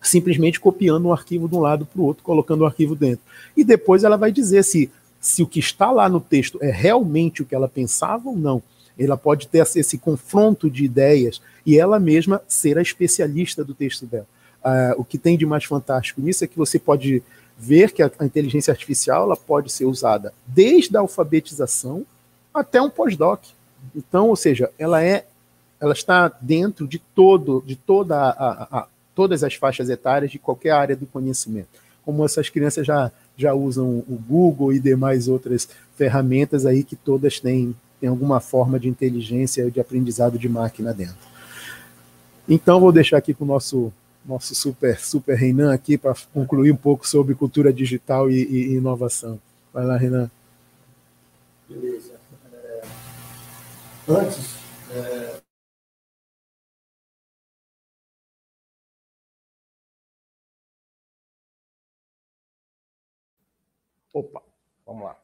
[0.02, 3.24] simplesmente copiando um arquivo de um lado para o outro, colocando o arquivo dentro.
[3.56, 7.42] E depois ela vai dizer se, se o que está lá no texto é realmente
[7.42, 8.62] o que ela pensava ou não.
[8.98, 14.04] Ela pode ter esse confronto de ideias e ela mesma ser a especialista do texto
[14.04, 14.26] dela.
[14.62, 17.22] Uh, o que tem de mais fantástico nisso é que você pode
[17.58, 22.04] ver que a, a inteligência artificial ela pode ser usada desde a alfabetização
[22.52, 23.42] até um pós-doc.
[23.94, 25.26] Então, ou seja, ela é,
[25.80, 30.70] ela está dentro de todo, de toda a, a, todas as faixas etárias de qualquer
[30.70, 31.68] área do conhecimento.
[32.04, 37.38] Como essas crianças já, já usam o Google e demais outras ferramentas aí que todas
[37.38, 41.32] têm, têm alguma forma de inteligência de aprendizado de máquina dentro.
[42.48, 43.92] Então, vou deixar aqui com o nosso,
[44.26, 49.38] nosso super, super Renan aqui para concluir um pouco sobre cultura digital e, e inovação.
[49.72, 50.30] Vai lá, Renan.
[51.68, 52.12] Beleza.
[52.52, 52.82] É,
[54.08, 54.56] antes,
[54.90, 55.41] é,
[64.12, 64.42] Opa,
[64.84, 65.18] vamos lá.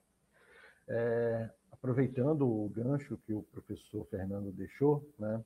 [0.88, 5.44] É, aproveitando o gancho que o professor Fernando deixou, né,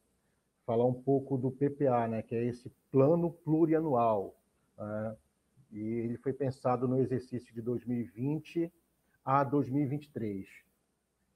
[0.65, 4.37] falar um pouco do PPA, né, que é esse plano plurianual.
[4.79, 5.17] Né,
[5.73, 8.73] e ele foi pensado no exercício de 2020
[9.25, 10.47] a 2023.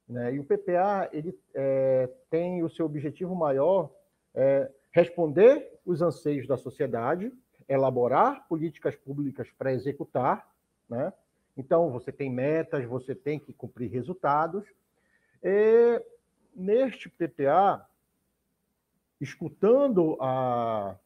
[0.08, 3.90] Né, e o PPA ele é, tem o seu objetivo maior
[4.32, 7.32] é, responder os anseios da sociedade,
[7.68, 10.48] elaborar políticas públicas para executar,
[10.88, 11.12] né,
[11.56, 14.64] então, você tem metas, você tem que cumprir resultados.
[15.42, 16.02] E,
[16.54, 17.86] neste PPA,
[19.20, 20.96] escutando a,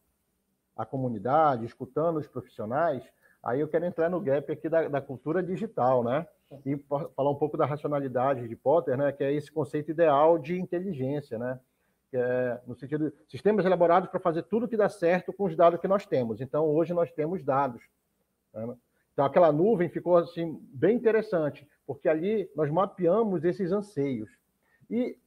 [0.77, 3.05] a comunidade, escutando os profissionais,
[3.43, 6.27] aí eu quero entrar no gap aqui da, da cultura digital, né?
[6.67, 6.77] E
[7.15, 9.13] falar um pouco da racionalidade de Potter, né?
[9.13, 11.61] Que é esse conceito ideal de inteligência, né?
[12.13, 15.81] É, no sentido de sistemas elaborados para fazer tudo que dá certo com os dados
[15.81, 16.41] que nós temos.
[16.41, 17.85] Então, hoje nós temos dados.
[18.53, 18.75] Né?
[19.13, 24.31] Então, aquela nuvem ficou assim bem interessante, porque ali nós mapeamos esses anseios.
[24.89, 25.19] E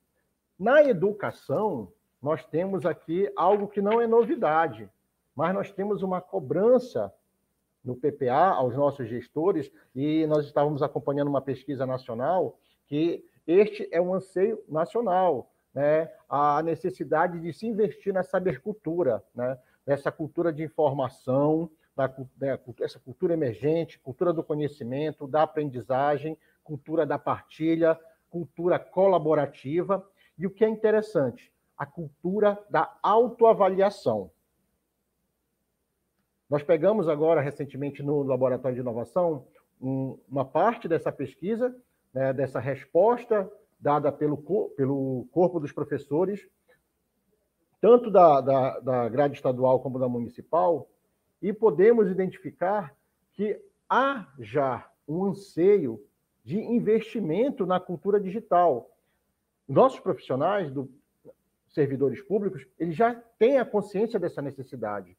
[0.57, 1.91] na educação,
[2.21, 4.89] nós temos aqui algo que não é novidade,
[5.35, 7.13] mas nós temos uma cobrança
[7.83, 14.01] no PPA aos nossos gestores, e nós estávamos acompanhando uma pesquisa nacional que este é
[14.01, 16.09] um anseio nacional, né?
[16.29, 19.57] a necessidade de se investir nessa sabercultura, né?
[19.85, 27.05] nessa cultura de informação, da, da, essa cultura emergente, cultura do conhecimento, da aprendizagem, cultura
[27.05, 34.31] da partilha, cultura colaborativa e o que é interessante, a cultura da autoavaliação.
[36.49, 39.47] Nós pegamos agora, recentemente, no Laboratório de Inovação,
[39.81, 41.75] um, uma parte dessa pesquisa,
[42.13, 44.37] né, dessa resposta dada pelo,
[44.77, 46.47] pelo corpo dos professores,
[47.81, 50.87] tanto da, da, da grade estadual como da municipal,
[51.43, 52.95] e podemos identificar
[53.33, 56.01] que há já um anseio
[56.41, 58.89] de investimento na cultura digital.
[59.67, 60.89] Nossos profissionais, do,
[61.67, 65.17] servidores públicos, eles já têm a consciência dessa necessidade.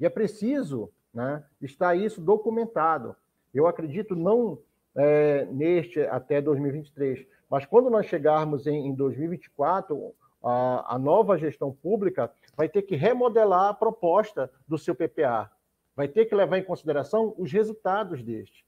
[0.00, 3.14] E é preciso né, estar isso documentado.
[3.52, 4.58] Eu acredito não
[4.94, 11.72] é, neste até 2023, mas quando nós chegarmos em, em 2024, a, a nova gestão
[11.72, 15.50] pública vai ter que remodelar a proposta do seu PPA,
[15.98, 18.64] vai ter que levar em consideração os resultados deste.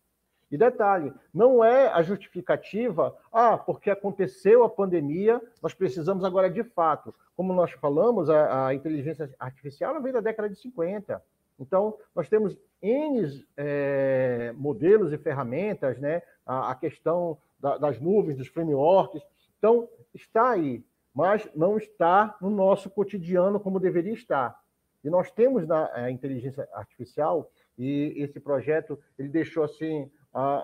[0.50, 6.64] E detalhe, não é a justificativa, ah, porque aconteceu a pandemia, nós precisamos agora de
[6.64, 7.14] fato.
[7.36, 11.22] Como nós falamos, a, a inteligência artificial vem da década de 50.
[11.60, 16.22] Então, nós temos N é, modelos e ferramentas, né?
[16.44, 19.22] a, a questão da, das nuvens, dos frameworks.
[19.56, 24.59] Então, está aí, mas não está no nosso cotidiano como deveria estar.
[25.02, 30.10] E nós temos na inteligência artificial, e esse projeto ele deixou assim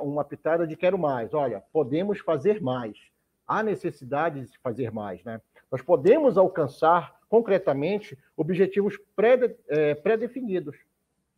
[0.02, 1.32] uma pitada de quero mais.
[1.32, 2.98] Olha, podemos fazer mais.
[3.46, 5.40] Há necessidade de fazer mais, né?
[5.70, 10.76] Nós podemos alcançar concretamente objetivos pré-definidos.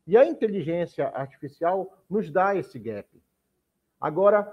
[0.06, 3.08] E a inteligência artificial nos dá esse gap.
[4.00, 4.52] Agora,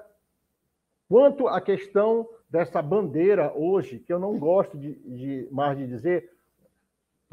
[1.07, 6.34] quanto à questão dessa bandeira hoje, que eu não gosto de, de mais de dizer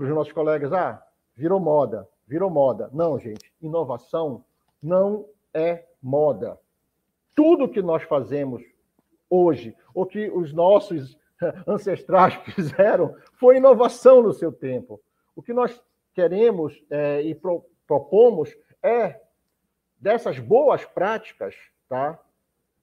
[0.02, 1.00] para os nossos colegas, ah,
[1.36, 2.90] virou moda, virou moda.
[2.92, 4.44] Não, gente, inovação
[4.82, 6.58] não é moda.
[7.36, 8.64] Tudo que nós fazemos
[9.30, 11.16] hoje, o que os nossos
[11.68, 15.00] ancestrais fizeram, foi inovação no seu tempo.
[15.36, 15.80] O que nós
[16.12, 19.20] queremos é, e pro, propomos é,
[20.00, 21.54] dessas boas práticas,
[21.88, 22.18] tá?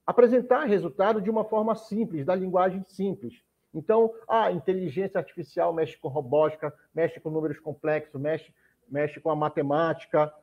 [0.07, 3.43] apresentar resultado de uma forma simples, da linguagem simples.
[3.73, 8.53] Então, a inteligência artificial mexe com robótica, mexe com números complexos, mexe,
[8.87, 10.33] mexe com a matemática.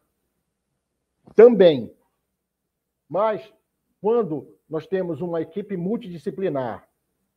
[1.35, 1.93] Também.
[3.09, 3.53] Mas,
[4.01, 6.89] quando nós temos uma equipe multidisciplinar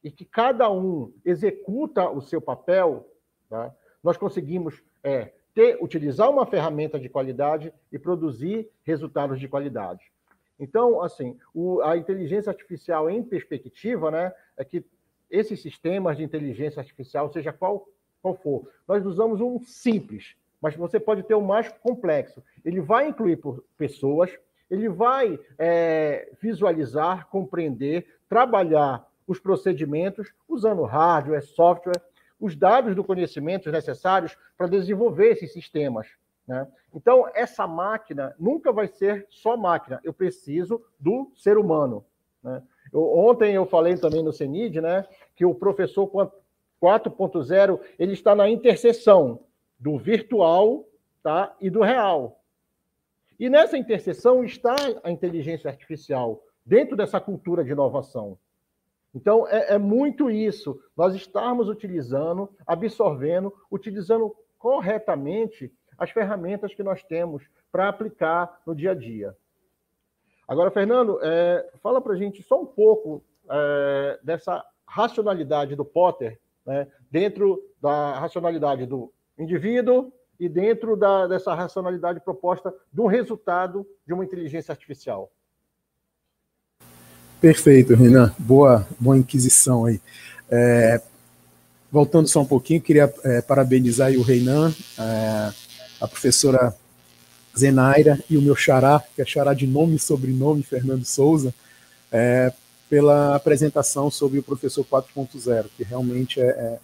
[0.04, 3.08] e que cada um executa o seu papel,
[3.50, 3.74] tá?
[4.04, 10.12] nós conseguimos é, ter, utilizar uma ferramenta de qualidade e produzir resultados de qualidade.
[10.60, 14.86] Então, assim, o, a inteligência artificial em perspectiva, né, é que
[15.30, 17.88] esses sistemas de inteligência artificial, seja qual,
[18.22, 22.44] qual for, nós usamos um simples, mas você pode ter o um mais complexo.
[22.66, 23.40] Ele vai incluir
[23.78, 24.38] pessoas,
[24.70, 32.02] ele vai é, visualizar, compreender, trabalhar os procedimentos usando hardware, software,
[32.40, 36.08] os dados do conhecimento necessários para desenvolver esses sistemas.
[36.48, 36.68] Né?
[36.94, 42.04] Então, essa máquina nunca vai ser só máquina, eu preciso do ser humano.
[42.44, 42.64] Né?
[42.92, 46.10] Eu, ontem eu falei também no CENID né, que o professor
[46.82, 49.42] 4.0 ele está na interseção
[49.80, 50.86] do virtual
[51.24, 52.42] tá, e do real.
[53.40, 58.38] E nessa interseção está a inteligência artificial, dentro dessa cultura de inovação.
[59.16, 67.04] Então, é, é, muito isso, nós estarmos utilizando, absorvendo, utilizando corretamente as ferramentas que nós
[67.04, 69.36] temos para aplicar no dia a dia.
[70.50, 76.40] Agora, Fernando, é, fala para a gente só um pouco é, dessa racionalidade do Potter,
[76.66, 84.12] né, dentro da racionalidade do indivíduo e dentro da, dessa racionalidade proposta do resultado de
[84.12, 85.32] uma inteligência artificial.
[87.40, 88.34] Perfeito, Renan.
[88.40, 90.02] Boa, boa inquisição aí.
[90.50, 91.00] É,
[91.92, 95.54] voltando só um pouquinho, queria é, parabenizar o Reinan, é,
[96.02, 96.76] a professora
[97.60, 101.54] Zenaira e o meu xará, que é xará de nome e sobrenome, Fernando Souza,
[102.12, 102.52] é,
[102.90, 106.80] pela apresentação sobre o professor 4.0, que realmente é, é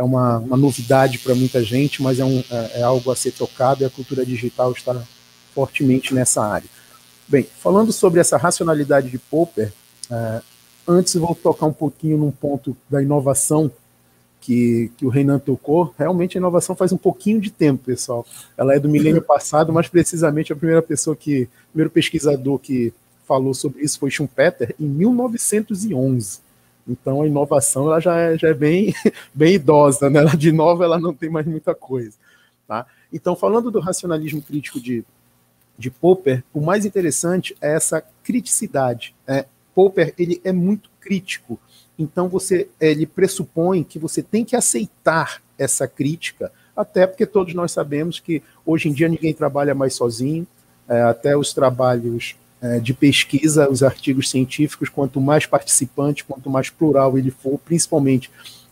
[0.00, 3.32] é uma, uma novidade para muita gente, mas é, um, é, é, algo a ser
[3.32, 5.00] tocado e a cultura digital está
[5.54, 6.68] fortemente nessa área.
[7.28, 9.72] Bem, falando sobre essa racionalidade de Popper,
[10.10, 10.40] é,
[10.88, 13.70] antes vou tocar um pouquinho num ponto da inovação
[14.40, 15.94] que, que o Renan tocou.
[15.98, 18.26] Realmente a inovação faz um pouquinho de tempo, pessoal.
[18.56, 22.92] Ela é do milênio passado, mas precisamente a primeira pessoa que, o primeiro pesquisador que
[23.26, 26.40] falou sobre isso foi Schumpeter em 1911.
[26.88, 28.92] Então a inovação ela já é, já é bem,
[29.32, 30.18] bem idosa, né?
[30.18, 32.16] Ela de nova ela não tem mais muita coisa.
[32.66, 32.86] Tá?
[33.12, 35.04] Então, falando do racionalismo crítico de,
[35.76, 39.14] de Popper, o mais interessante é essa criticidade.
[39.26, 39.44] Né?
[39.74, 41.58] Popper ele é muito crítico.
[41.98, 47.72] Então você ele pressupõe que você tem que aceitar essa crítica, até porque todos nós
[47.72, 50.46] sabemos que hoje em dia ninguém trabalha mais sozinho,
[50.88, 56.68] é, até os trabalhos é, de pesquisa, os artigos científicos, quanto mais participante, quanto mais
[56.68, 58.30] plural ele for, principalmente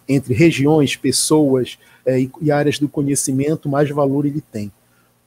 [0.08, 4.72] entre regiões, pessoas é, e, e, áreas do conhecimento, mais valor ele tem.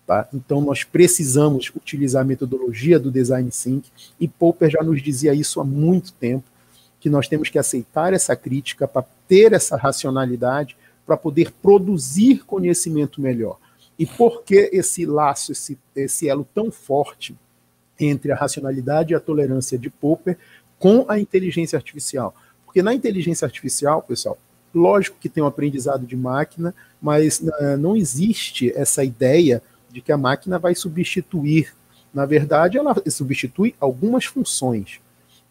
[0.06, 0.28] Tá?
[0.34, 3.90] Então, nós precisamos utilizar a metodologia do Design Think,
[4.20, 6.44] e Popper já nos dizia isso há muito tempo,
[7.02, 13.20] que nós temos que aceitar essa crítica para ter essa racionalidade, para poder produzir conhecimento
[13.20, 13.58] melhor.
[14.00, 17.36] E por que esse laço, esse, esse elo tão forte
[18.00, 20.38] entre a racionalidade e a tolerância de Popper
[20.80, 22.34] com a inteligência artificial.
[22.66, 24.38] Porque na inteligência artificial, pessoal,
[24.74, 30.12] Lógico que tem um aprendizado de máquina, mas uh, não existe essa ideia de que
[30.12, 31.74] a máquina vai substituir.
[32.14, 35.00] Na verdade, ela substitui algumas funções,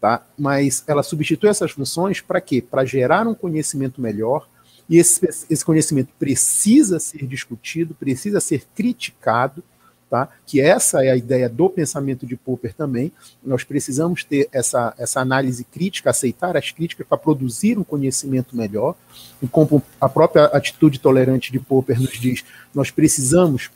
[0.01, 0.25] tá?
[0.39, 2.63] Mas ela substitui essas funções para quê?
[2.63, 4.49] Para gerar um conhecimento melhor,
[4.89, 9.63] e esse, esse conhecimento precisa ser discutido, precisa ser criticado,
[10.11, 10.29] Tá?
[10.45, 13.13] Que essa é a ideia do pensamento de Popper também.
[13.45, 18.97] Nós precisamos ter essa, essa análise crítica, aceitar as críticas para produzir um conhecimento melhor.
[19.41, 22.45] E como a própria atitude tolerante de Popper nos diz,
[22.75, 23.71] nós precisamos,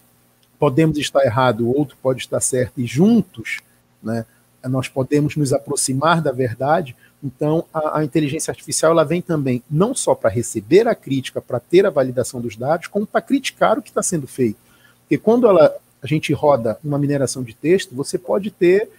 [0.59, 3.61] podemos estar errado, o outro pode estar certo, e juntos,
[4.03, 4.27] né,
[4.69, 6.97] nós podemos nos aproximar da verdade.
[7.23, 11.61] Então, a, a inteligência artificial ela vem também não só para receber a crítica, para
[11.61, 14.59] ter a validação dos dados, como para criticar o que está sendo feito.
[15.01, 18.91] Porque quando ela a gente roda uma mineração de texto, você pode ter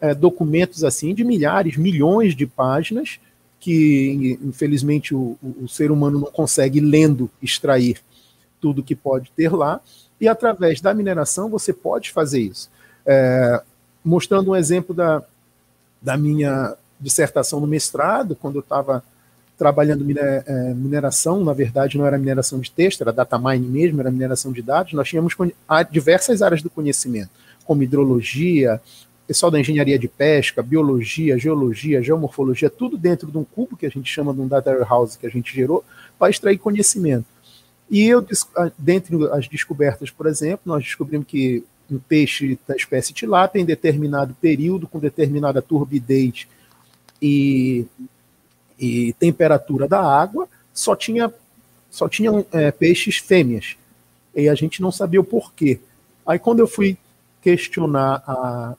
[0.00, 3.20] é, documentos assim de milhares, milhões de páginas
[3.60, 8.00] que, infelizmente, o, o, ser humano não consegue, lendo, extrair
[8.60, 9.80] tudo que pode ter lá,
[10.18, 12.70] e através da mineração você pode fazer isso.
[13.06, 13.62] É,
[14.04, 15.22] mostrando um exemplo da,
[16.00, 19.02] da minha dissertação no mestrado, quando eu estava
[19.56, 24.10] trabalhando é, mineração, na verdade não era mineração de texto, era data mining mesmo, era
[24.10, 25.34] mineração de dados, nós tínhamos
[25.90, 27.30] diversas áreas do conhecimento,
[27.64, 28.80] como hidrologia,
[29.26, 33.88] pessoal da engenharia de pesca, biologia, geologia, geomorfologia, tudo dentro de um cubo que a
[33.88, 35.84] gente chama de um data warehouse que a gente gerou,
[36.18, 37.26] para extrair conhecimento.
[37.88, 38.26] E eu,
[38.76, 41.62] dentre as descobertas, por exemplo, nós descobrimos que
[41.94, 46.46] um peixe da espécie tilápia, em determinado período, com determinada turbidez
[47.20, 47.86] e
[48.82, 51.30] e temperatura da água, só tinha
[51.90, 53.76] só tinham é, peixes fêmeas.
[54.34, 55.80] E a gente não sabia o porquê.
[56.26, 56.96] Aí quando eu fui
[57.42, 58.74] questionar a,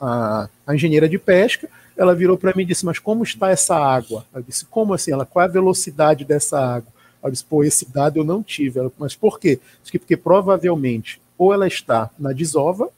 [0.00, 3.76] a, a engenheira de pesca, ela virou para mim e disse, mas como está essa
[3.76, 4.24] água?
[4.34, 5.12] Eu disse, como assim?
[5.12, 6.92] Ela, qual é a velocidade dessa água?
[7.22, 8.78] Ela disse, pô, esse dado eu não tive.
[8.78, 9.58] Ela, mas por quê?
[9.92, 12.88] Porque provavelmente ou ela está na desova,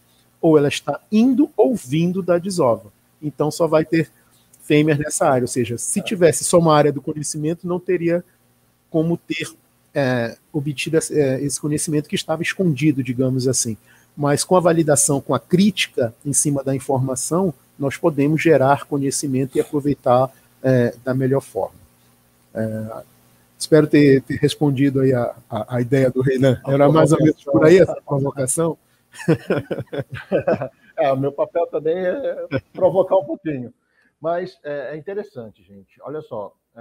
[0.41, 2.93] ou ela está indo ou vindo da desova.
[3.22, 4.11] Então só vai ter
[4.62, 5.45] fêmeas nessa área.
[5.45, 8.24] Ou seja, se tivesse só uma área do conhecimento, não teria
[8.91, 9.49] como ter
[9.95, 13.76] é, obtido é, esse conhecimento que estava escondido, digamos assim.
[14.16, 19.57] Mas com a validação, com a crítica em cima da informação, nós podemos gerar conhecimento
[19.57, 20.30] e aproveitar
[20.62, 21.76] é, da melhor forma.
[22.55, 23.03] É,
[23.59, 26.61] espero ter, ter, respondido aí a, a, a ideia do Reinan.
[26.66, 28.78] Era mais ou menos por aí essa provocação?
[30.96, 33.72] é, o meu papel também é provocar um pouquinho.
[34.20, 36.00] Mas é, é interessante, gente.
[36.02, 36.80] Olha só, é,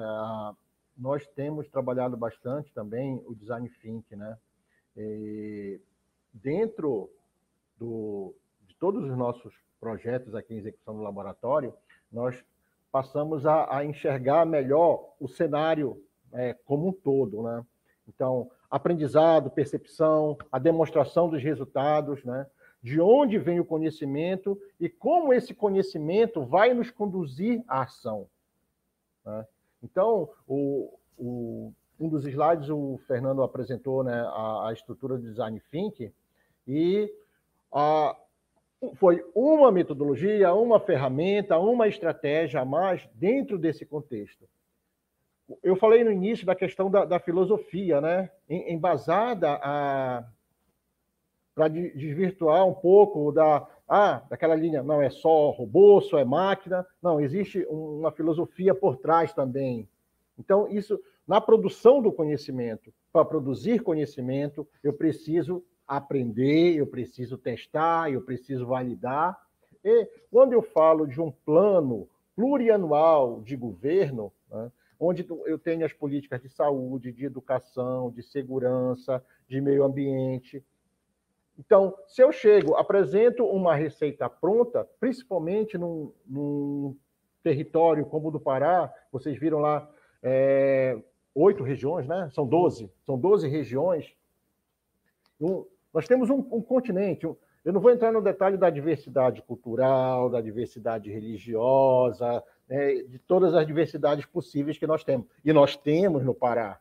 [0.98, 4.38] nós temos trabalhado bastante também o design think, né?
[4.96, 5.80] E
[6.34, 7.10] dentro
[7.78, 8.34] do,
[8.68, 11.74] de todos os nossos projetos aqui em execução no laboratório,
[12.12, 12.44] nós
[12.92, 16.02] passamos a, a enxergar melhor o cenário
[16.36, 17.66] é, como um todo, né?
[18.08, 22.46] Então, aprendizado, percepção, a demonstração dos resultados, né?
[22.86, 28.28] de onde vem o conhecimento e como esse conhecimento vai nos conduzir à ação.
[29.26, 29.48] Né?
[29.82, 35.60] Então, o, o, um dos slides o Fernando apresentou né, a, a estrutura do design
[35.72, 36.12] thinking
[36.68, 37.12] e
[37.74, 38.16] a,
[38.94, 44.48] foi uma metodologia, uma ferramenta, uma estratégia a mais dentro desse contexto.
[45.62, 48.32] Eu falei no início da questão da, da filosofia, né?
[48.50, 50.26] embasada a,
[51.54, 56.86] para desvirtuar um pouco da, ah, daquela linha, não é só robô, só é máquina.
[57.02, 59.88] Não, existe uma filosofia por trás também.
[60.38, 68.12] Então, isso, na produção do conhecimento, para produzir conhecimento, eu preciso aprender, eu preciso testar,
[68.12, 69.40] eu preciso validar.
[69.84, 75.94] E quando eu falo de um plano plurianual de governo, né, onde eu tenho as
[75.94, 80.64] políticas de saúde, de educação, de segurança, de meio ambiente,
[81.58, 86.96] então, se eu chego, apresento uma receita pronta, principalmente num, num
[87.42, 89.90] território como o do Pará, vocês viram lá
[90.22, 90.98] é,
[91.34, 92.30] oito regiões, né?
[92.34, 94.14] São doze, são doze regiões.
[95.40, 97.26] Um, nós temos um, um continente.
[97.26, 103.20] Um, eu não vou entrar no detalhe da diversidade cultural, da diversidade religiosa, né, de
[103.20, 105.28] todas as diversidades possíveis que nós temos.
[105.44, 106.80] E nós temos no Pará.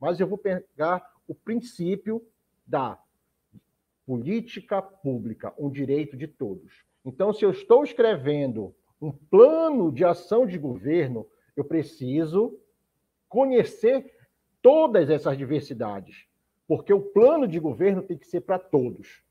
[0.00, 2.24] Mas eu vou pegar o princípio
[2.66, 2.98] da
[4.06, 6.84] política pública, um direito de todos.
[7.04, 12.58] Então, se eu estou escrevendo um plano de ação de governo, eu preciso
[13.28, 14.14] conhecer
[14.62, 16.26] todas essas diversidades,
[16.66, 19.22] porque o plano de governo tem que ser para todos.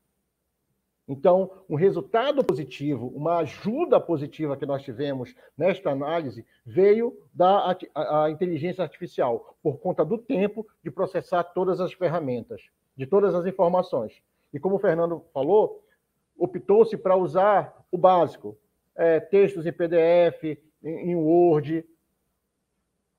[1.08, 8.24] Então, um resultado positivo, uma ajuda positiva que nós tivemos nesta análise veio da a,
[8.24, 12.62] a inteligência artificial, por conta do tempo de processar todas as ferramentas,
[12.96, 14.20] de todas as informações.
[14.52, 15.84] E como o Fernando falou,
[16.36, 18.56] optou-se para usar o básico,
[18.96, 21.84] é, textos em PDF, em, em Word.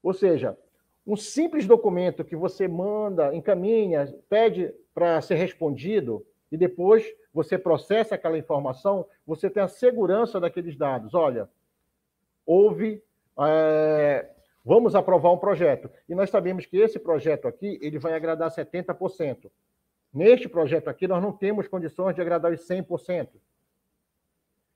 [0.03, 0.57] Ou seja,
[1.05, 8.15] um simples documento que você manda, encaminha, pede para ser respondido, e depois você processa
[8.15, 11.13] aquela informação, você tem a segurança daqueles dados.
[11.13, 11.49] Olha,
[12.45, 13.03] houve.
[13.39, 14.29] É,
[14.63, 15.89] vamos aprovar um projeto.
[16.07, 19.51] E nós sabemos que esse projeto aqui ele vai agradar 70%.
[20.13, 23.29] Neste projeto aqui, nós não temos condições de agradar os 100%.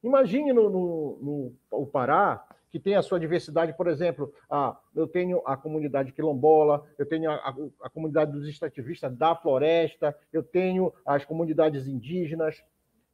[0.04, 5.06] Imagine no, no, no o Pará, que tem a sua diversidade, por exemplo, a, eu
[5.06, 10.42] tenho a comunidade quilombola, eu tenho a, a, a, comunidade dos extrativistas da floresta, eu
[10.42, 12.64] tenho as comunidades indígenas,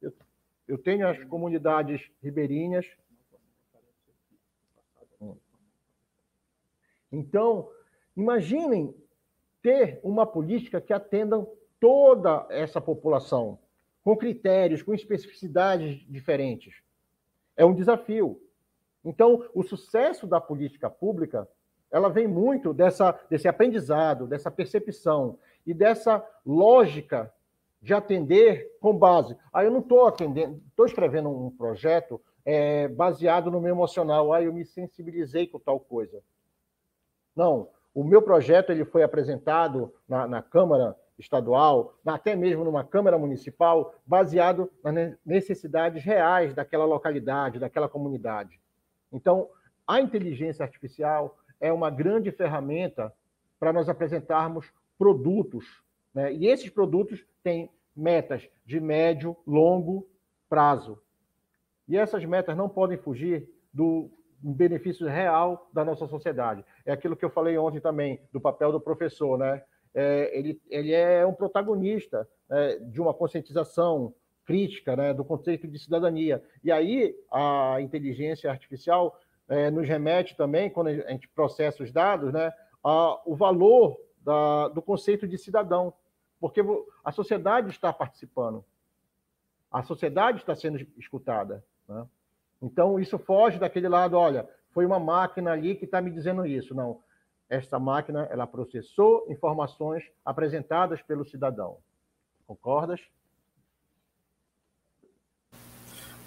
[0.00, 0.12] eu,
[0.68, 2.86] eu tenho as comunidades ribeirinhas.
[7.10, 7.68] Então,
[8.16, 8.94] imaginem
[9.60, 11.44] ter uma política que atenda
[11.80, 13.58] toda essa população,
[14.04, 16.80] com critérios, com especificidades diferentes.
[17.56, 18.40] É um desafio.
[19.08, 21.48] Então, o sucesso da política pública,
[21.90, 27.32] ela vem muito dessa, desse aprendizado, dessa percepção e dessa lógica
[27.80, 29.34] de atender com base.
[29.50, 34.30] Ah, eu não estou atendendo, estou escrevendo um projeto é, baseado no meu emocional.
[34.30, 36.20] Ah, eu me sensibilizei com tal coisa.
[37.34, 43.16] Não, o meu projeto ele foi apresentado na, na Câmara estadual, até mesmo numa Câmara
[43.16, 48.60] Municipal, baseado nas necessidades reais daquela localidade, daquela comunidade.
[49.12, 49.48] Então,
[49.86, 53.12] a inteligência artificial é uma grande ferramenta
[53.58, 55.82] para nós apresentarmos produtos.
[56.14, 56.32] Né?
[56.34, 60.08] E esses produtos têm metas de médio, longo
[60.48, 61.00] prazo.
[61.88, 66.64] E essas metas não podem fugir do benefício real da nossa sociedade.
[66.86, 69.38] É aquilo que eu falei ontem também, do papel do professor.
[69.38, 69.62] Né?
[69.94, 74.14] É, ele, ele é um protagonista é, de uma conscientização
[74.48, 76.42] crítica né, do conceito de cidadania.
[76.64, 82.32] E aí a inteligência artificial é, nos remete também, quando a gente processa os dados,
[82.32, 82.50] né,
[82.82, 85.92] a, o valor da, do conceito de cidadão,
[86.40, 86.62] porque
[87.04, 88.64] a sociedade está participando,
[89.70, 91.62] a sociedade está sendo escutada.
[91.86, 92.06] Né?
[92.62, 96.74] Então, isso foge daquele lado, olha, foi uma máquina ali que está me dizendo isso.
[96.74, 97.02] Não,
[97.50, 101.76] esta máquina, ela processou informações apresentadas pelo cidadão.
[102.46, 103.00] Concordas?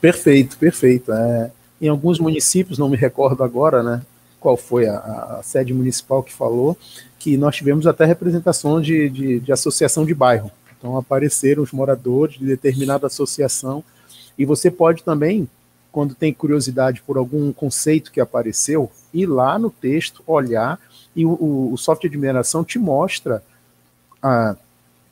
[0.02, 1.14] Perfeito, perfeito.
[1.14, 4.02] É, em alguns municípios, não me recordo agora, né,
[4.39, 6.76] qual foi a, a, sede municipal que falou,
[7.20, 10.52] que nós tivemos até representação de, de, de associação de bairro.
[10.78, 13.84] Então apareceram os moradores de determinada associação,
[14.38, 15.47] e você pode também,
[15.91, 20.80] quando tem curiosidade por algum conceito que apareceu, ir lá no texto, olhar,
[21.16, 23.43] e o, o software de mineração te mostra
[24.22, 24.56] a,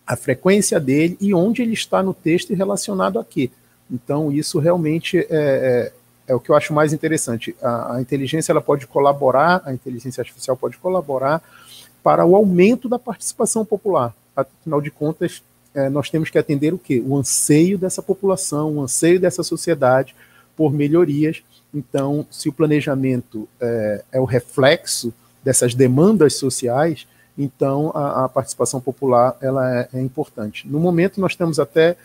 [0.07, 3.51] a frequência dele e onde ele está no texto e relacionado a quê.
[3.91, 5.93] Então, isso realmente é, é,
[6.27, 7.55] é, o que eu acho mais interessante.
[7.61, 11.41] A, a, inteligência ela pode colaborar, a inteligência artificial pode colaborar
[12.03, 14.13] para o aumento da participação popular.
[14.35, 15.41] Afinal de contas,
[15.73, 17.03] é, nós temos que atender o quê?
[17.05, 20.15] O anseio dessa população, o anseio dessa sociedade
[20.55, 21.41] por melhorias.
[21.73, 25.13] Então, se o planejamento é, é o reflexo
[25.43, 30.67] dessas demandas sociais, então a, a participação popular ela é, é importante.
[30.67, 31.95] No momento, nós estamos até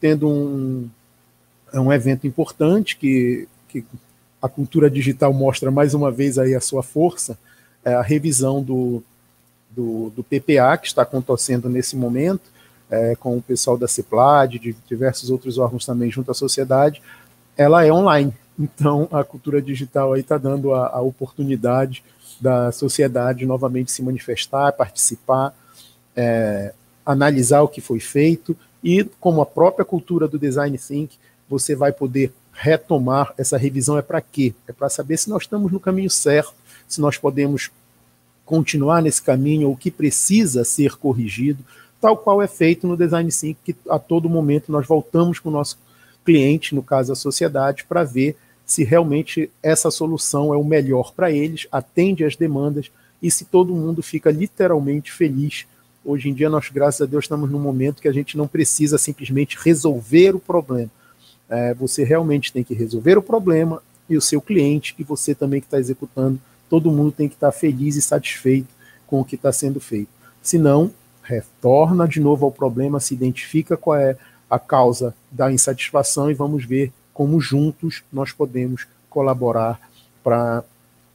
[0.00, 0.88] tendo um,
[1.74, 3.84] é um evento importante que, que
[4.40, 7.36] a cultura digital mostra mais uma vez aí a sua força,
[7.84, 9.02] é a revisão do,
[9.70, 12.48] do, do, PPA, que está acontecendo nesse momento,
[12.88, 17.02] é, com o pessoal da CEPLAD, de diversos outros órgãos também junto à sociedade,
[17.56, 18.32] ela é online.
[18.56, 22.04] Então, a cultura digital aí está dando a, a, oportunidade
[22.40, 25.52] da sociedade novamente se manifestar, participar,
[26.14, 26.72] é,
[27.04, 31.18] analisar o que foi feito e, como a própria cultura do design thinking,
[31.48, 34.54] você vai poder retomar essa revisão é para quê?
[34.66, 36.54] É para saber se nós estamos no caminho certo,
[36.86, 37.70] se nós podemos
[38.44, 41.64] continuar nesse caminho ou o que precisa ser corrigido,
[42.00, 45.52] tal qual é feito no Design Sync, que a todo momento nós voltamos com o
[45.52, 45.78] nosso
[46.24, 51.30] cliente, no caso a sociedade, para ver se realmente essa solução é o melhor para
[51.30, 52.90] eles, atende às demandas
[53.22, 55.66] e se todo mundo fica literalmente feliz.
[56.04, 58.98] Hoje em dia, nós, graças a Deus, estamos num momento que a gente não precisa
[58.98, 60.90] simplesmente resolver o problema
[61.54, 65.60] é, você realmente tem que resolver o problema e o seu cliente, e você também
[65.60, 68.68] que está executando, todo mundo tem que estar tá feliz e satisfeito
[69.06, 70.08] com o que está sendo feito.
[70.42, 70.90] Se não,
[71.22, 74.16] retorna de novo ao problema, se identifica qual é
[74.50, 79.80] a causa da insatisfação e vamos ver como juntos nós podemos colaborar
[80.22, 80.64] para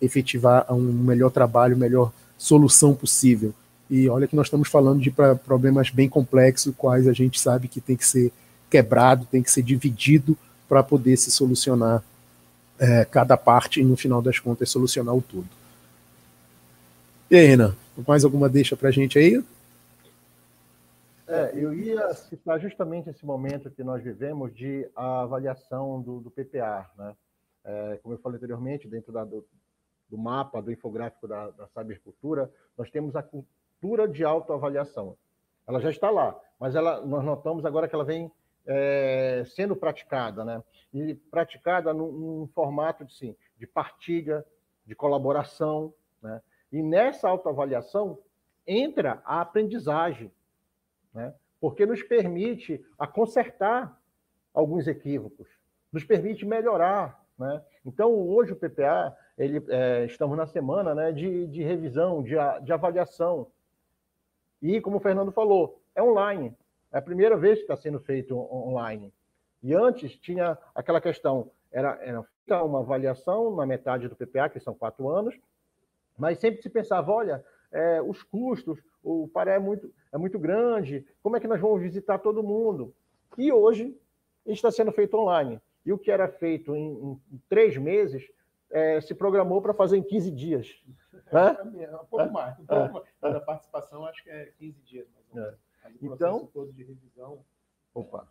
[0.02, 3.54] efetivar um melhor trabalho, melhor solução possível.
[3.90, 5.14] E olha que nós estamos falando de
[5.46, 8.32] problemas bem complexos, quais a gente sabe que tem que ser
[8.70, 12.04] quebrado, tem que ser dividido para poder se solucionar
[12.80, 15.48] é, cada parte e, no final das contas, solucionar o todo.
[17.30, 17.76] E aí, Renan,
[18.08, 19.44] mais alguma deixa para a gente aí?
[21.28, 26.90] É, eu ia citar justamente esse momento que nós vivemos de avaliação do, do PPA.
[26.98, 27.16] Né?
[27.64, 29.46] É, como eu falei anteriormente, dentro da, do,
[30.10, 35.16] do, mapa, do infográfico da, da Cybercultura, nós temos a cultura de autoavaliação.
[35.68, 38.32] Ela já está lá, mas ela, nós notamos agora que ela vem
[38.72, 40.64] é, sendo praticada, né?
[40.94, 44.46] E praticada num, num formato de, sim, de partilha,
[44.86, 45.92] de colaboração,
[46.22, 46.40] né?
[46.72, 48.20] E nessa autoavaliação
[48.68, 50.32] entra a aprendizagem,
[51.12, 51.34] né?
[51.60, 54.00] Porque nos permite a consertar
[54.54, 55.48] alguns equívocos,
[55.92, 57.64] nos permite melhorar, né?
[57.84, 61.12] Então hoje o PPA, ele, é, estamos na semana, né?
[61.12, 63.48] De, de revisão, de, de avaliação
[64.62, 66.56] e como o Fernando falou, é online.
[66.92, 69.14] É a primeira vez que está sendo feito online.
[69.62, 74.60] E antes tinha aquela questão, era, era feita uma avaliação na metade do PPA, que
[74.60, 75.38] são quatro anos,
[76.18, 81.06] mas sempre se pensava, olha, é, os custos, o Pará é muito, é muito grande,
[81.22, 82.94] como é que nós vamos visitar todo mundo?
[83.38, 83.96] E hoje
[84.46, 85.62] está sendo feito online.
[85.86, 88.30] E o que era feito em, em três meses
[88.72, 90.84] é, se programou para fazer em 15 dias.
[90.84, 90.94] Né?
[91.80, 92.60] É, um pouco mais.
[92.60, 93.34] Um pouco mais.
[93.34, 95.08] Da participação, acho que é 15 dias.
[95.14, 95.69] Mais ou menos.
[96.02, 97.40] Então, todo de revisão.
[97.94, 98.28] Opa.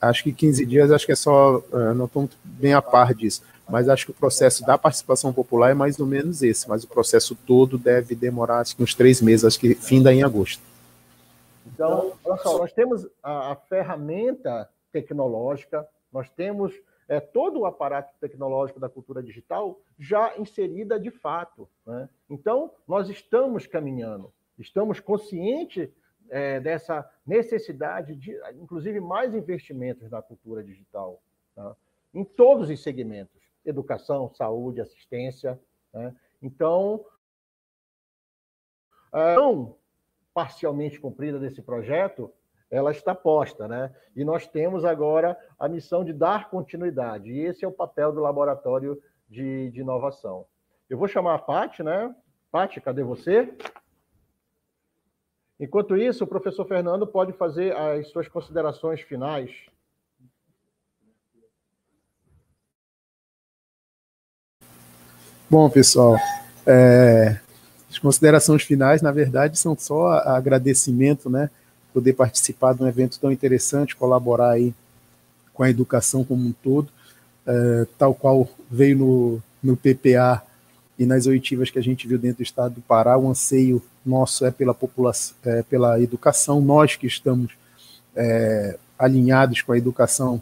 [0.00, 1.58] Acho que 15 dias, acho que é só.
[1.58, 3.42] Uh, não estou bem a par disso.
[3.68, 6.68] Mas acho que o processo da participação popular é mais ou menos esse.
[6.68, 10.22] Mas o processo todo deve demorar acho que uns três meses, acho que finda em
[10.22, 10.62] agosto.
[11.66, 16.72] Então, olha só, nós temos a, a ferramenta tecnológica, nós temos
[17.08, 21.68] é, todo o aparato tecnológico da cultura digital já inserida de fato.
[21.84, 22.08] Né?
[22.30, 25.88] Então, nós estamos caminhando, estamos conscientes
[26.30, 31.22] é, dessa necessidade de, inclusive, mais investimentos na cultura digital,
[31.54, 31.76] tá?
[32.12, 35.60] em todos os segmentos: educação, saúde, assistência.
[35.92, 36.14] Né?
[36.42, 37.04] Então,
[39.12, 39.76] a não
[40.34, 42.30] parcialmente cumprida desse projeto,
[42.70, 43.94] ela está posta, né?
[44.14, 48.20] E nós temos agora a missão de dar continuidade, e esse é o papel do
[48.20, 50.46] laboratório de, de inovação.
[50.90, 52.14] Eu vou chamar a Paty, né?
[52.50, 53.56] Paty, cadê você?
[55.58, 59.50] Enquanto isso, o professor Fernando pode fazer as suas considerações finais.
[65.48, 66.16] Bom, pessoal,
[66.66, 67.38] é,
[67.88, 71.48] as considerações finais, na verdade, são só agradecimento, né?
[71.94, 74.74] Poder participar de um evento tão interessante, colaborar aí
[75.54, 76.90] com a educação como um todo,
[77.46, 80.42] é, tal qual veio no, no PPA
[80.98, 84.44] e nas oitivas que a gente viu dentro do estado do Pará, o anseio nosso
[84.46, 87.52] é pela população, é, pela educação, nós que estamos
[88.14, 90.40] é, alinhados com a educação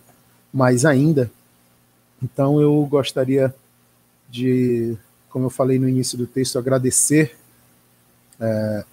[0.52, 1.30] mais ainda.
[2.22, 3.52] Então eu gostaria
[4.30, 4.96] de,
[5.28, 7.36] como eu falei no início do texto, agradecer,
[8.38, 8.84] é,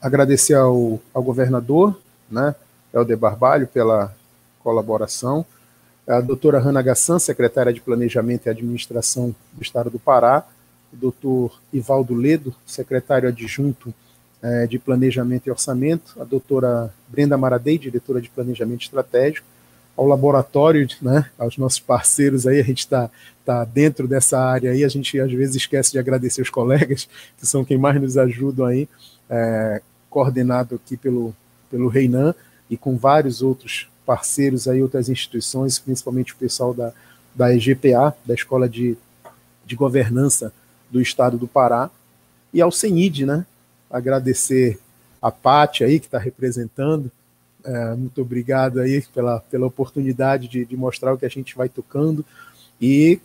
[0.00, 1.98] agradecer ao, ao governador,
[2.30, 2.54] né,
[2.92, 4.14] Helder Barbalho, pela
[4.62, 5.44] colaboração,
[6.06, 10.44] a doutora Hanna Gassan, secretária de Planejamento e Administração do Estado do Pará,
[10.92, 13.94] o doutor Ivaldo Ledo, secretário adjunto
[14.42, 19.46] é, de Planejamento e Orçamento, a doutora Brenda Maradei, diretora de Planejamento Estratégico,
[19.96, 23.10] ao laboratório, né, aos nossos parceiros aí, a gente está
[23.44, 27.46] tá dentro dessa área aí, a gente às vezes esquece de agradecer os colegas, que
[27.46, 28.88] são quem mais nos ajudam aí,
[29.28, 31.34] é, coordenado aqui pelo,
[31.70, 32.34] pelo Reinan
[32.68, 36.92] e com vários outros parceiros aí, outras instituições, principalmente o pessoal da,
[37.34, 38.96] da EGPA, da Escola de,
[39.66, 40.52] de Governança
[40.90, 41.90] do estado do Pará,
[42.52, 43.46] e ao CENID, né?
[43.90, 44.78] Agradecer
[45.20, 47.10] a Pátia aí, que está representando.
[47.64, 51.68] É, muito obrigado aí pela, pela oportunidade de, de mostrar o que a gente vai
[51.68, 52.24] tocando
[52.80, 53.20] e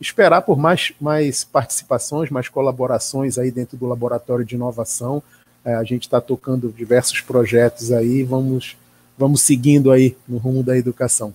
[0.00, 5.22] esperar por mais, mais participações, mais colaborações aí dentro do laboratório de inovação.
[5.64, 8.76] É, a gente está tocando diversos projetos aí, vamos,
[9.16, 11.34] vamos seguindo aí no rumo da educação.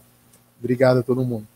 [0.59, 1.47] Obrigado a todo mundo.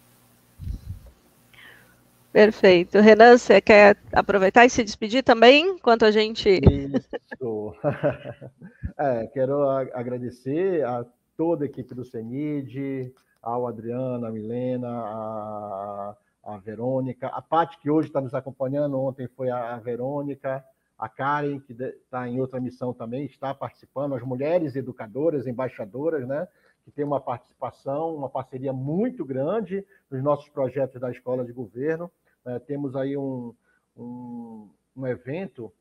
[2.31, 2.99] Perfeito.
[2.99, 6.49] Renan, você quer aproveitar e se despedir também, enquanto a gente.
[6.49, 7.73] Isso.
[8.97, 11.05] é, quero agradecer a
[11.35, 13.11] toda a equipe do CENID,
[13.41, 19.27] ao Adriano, a Milena, a, a Verônica, a Paty, que hoje está nos acompanhando, ontem
[19.27, 20.63] foi a, a Verônica,
[20.97, 26.47] a Karen, que está em outra missão também, está participando, as mulheres educadoras, embaixadoras, né?
[26.83, 32.11] que tem uma participação, uma parceria muito grande nos nossos projetos da Escola de Governo.
[32.45, 33.53] É, temos aí um,
[33.95, 35.71] um, um evento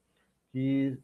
[0.53, 0.99] que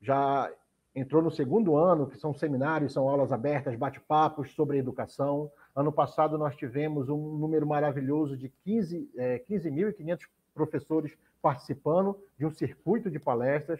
[0.00, 0.50] já
[0.94, 5.50] entrou no segundo ano, que são seminários, são aulas abertas, bate-papos sobre educação.
[5.74, 10.18] Ano passado nós tivemos um número maravilhoso de 15.500 é, 15
[10.54, 13.78] professores participando de um circuito de palestras.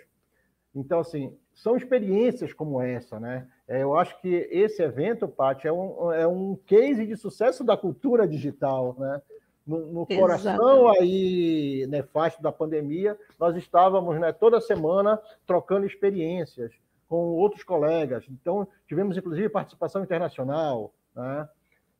[0.74, 3.48] Então, assim, são experiências como essa, né?
[3.66, 7.78] É, eu acho que esse evento, Paty, é um, é um case de sucesso da
[7.78, 9.22] cultura digital, né?
[9.66, 16.72] No, no coração aí nefasto da pandemia, nós estávamos né, toda semana trocando experiências
[17.08, 18.24] com outros colegas.
[18.30, 21.48] Então, tivemos inclusive participação internacional, né?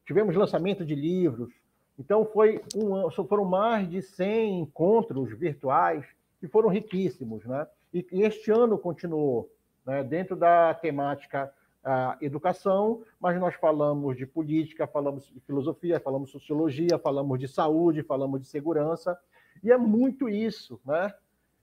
[0.04, 1.52] tivemos lançamento de livros.
[1.98, 6.04] Então, foi um, foram mais de 100 encontros virtuais
[6.38, 7.44] que foram riquíssimos.
[7.44, 7.66] Né?
[7.92, 9.50] E, e este ano continuou
[9.84, 11.52] né, dentro da temática
[11.88, 17.46] a educação, mas nós falamos de política, falamos de filosofia, falamos de sociologia, falamos de
[17.46, 19.16] saúde, falamos de segurança,
[19.62, 21.14] e é muito isso, né?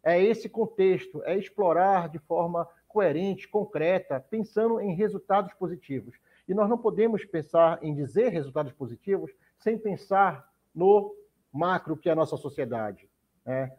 [0.01, 6.15] É esse contexto, é explorar de forma coerente, concreta, pensando em resultados positivos.
[6.47, 11.13] E nós não podemos pensar em dizer resultados positivos sem pensar no
[11.51, 13.09] macro que é a nossa sociedade.
[13.45, 13.71] Né?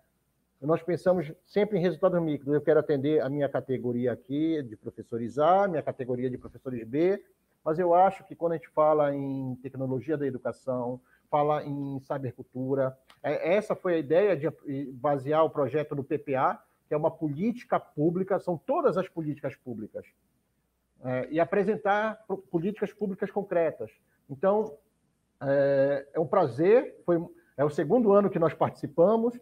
[0.66, 2.54] Nós pensamos sempre em resultados micros.
[2.54, 7.22] Eu quero atender a minha categoria aqui de professores A, minha categoria de professores B,
[7.64, 11.00] mas eu acho que quando a gente fala em tecnologia da educação,
[11.30, 14.48] fala em cybercultura, é, essa foi a ideia de
[14.92, 20.06] basear o projeto no PPA, que é uma política pública, são todas as políticas públicas,
[21.02, 23.90] é, e apresentar políticas públicas concretas.
[24.30, 24.76] Então,
[25.42, 27.22] é, é um prazer, foi,
[27.56, 29.38] é o segundo ano que nós participamos,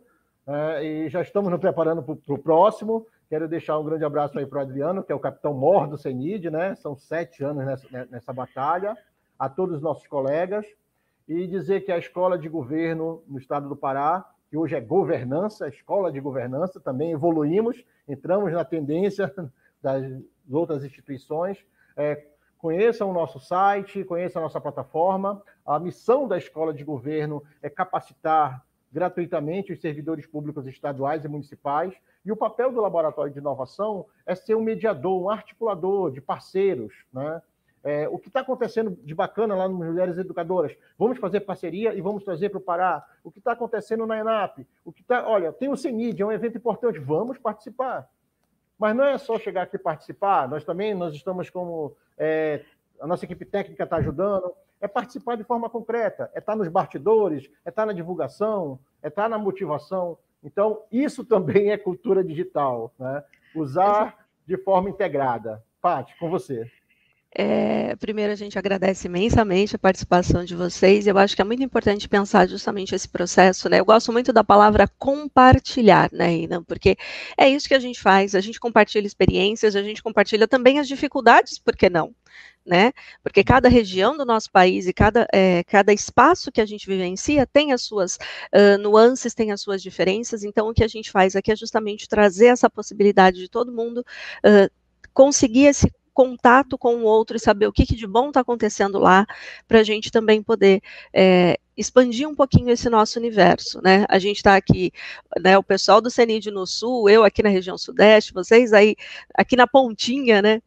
[0.46, 3.06] é, e já estamos nos preparando para o próximo.
[3.28, 5.96] Quero deixar um grande abraço aí para o Adriano, que é o capitão mor do
[5.96, 6.74] CENID, né?
[6.74, 8.96] São sete anos nessa, né, nessa batalha.
[9.38, 10.66] A todos os nossos colegas.
[11.28, 15.68] E dizer que a Escola de Governo no Estado do Pará, que hoje é governança,
[15.68, 19.32] Escola de Governança, também evoluímos, entramos na tendência
[19.80, 20.04] das
[20.50, 21.64] outras instituições.
[21.96, 22.26] É,
[22.58, 25.40] conheçam o nosso site, conheçam a nossa plataforma.
[25.64, 31.94] A missão da Escola de Governo é capacitar gratuitamente os servidores públicos estaduais e municipais,
[32.24, 36.92] e o papel do laboratório de inovação é ser um mediador, um articulador de parceiros,
[37.12, 37.40] né?
[37.84, 40.76] É, o que está acontecendo de bacana lá no Mulheres Educadoras?
[40.96, 43.04] Vamos fazer parceria e vamos trazer para o Pará.
[43.24, 44.64] O que está acontecendo na ENAP?
[44.84, 48.08] O que tá, olha, tem o CENID, é um evento importante, vamos participar.
[48.78, 52.64] Mas não é só chegar aqui e participar, nós também nós estamos como é,
[53.02, 57.50] a nossa equipe técnica está ajudando, é participar de forma concreta, é estar nos bastidores,
[57.64, 60.16] é estar na divulgação, é estar na motivação.
[60.40, 63.24] Então, isso também é cultura digital, né?
[63.56, 65.64] usar de forma integrada.
[65.80, 66.70] Paty, com você.
[67.34, 71.06] É, primeiro, a gente agradece imensamente a participação de vocês.
[71.06, 73.80] Eu acho que é muito importante pensar justamente esse processo, né?
[73.80, 76.62] Eu gosto muito da palavra compartilhar, né, Ina?
[76.62, 76.94] Porque
[77.38, 78.34] é isso que a gente faz.
[78.34, 82.14] A gente compartilha experiências, a gente compartilha também as dificuldades, por que não?
[82.64, 82.92] Né?
[83.22, 87.46] Porque cada região do nosso país e cada, é, cada espaço que a gente vivencia
[87.46, 88.16] tem as suas
[88.54, 90.44] uh, nuances, tem as suas diferenças.
[90.44, 94.04] Então, o que a gente faz aqui é justamente trazer essa possibilidade de todo mundo
[94.44, 94.70] uh,
[95.12, 98.98] conseguir esse contato com o outro e saber o que, que de bom está acontecendo
[98.98, 99.26] lá,
[99.66, 100.82] para a gente também poder
[101.12, 104.04] é, expandir um pouquinho esse nosso universo, né?
[104.08, 104.92] A gente está aqui,
[105.40, 105.56] né?
[105.58, 108.96] O pessoal do CENID no sul, eu aqui na região sudeste, vocês aí
[109.34, 110.60] aqui na pontinha, né?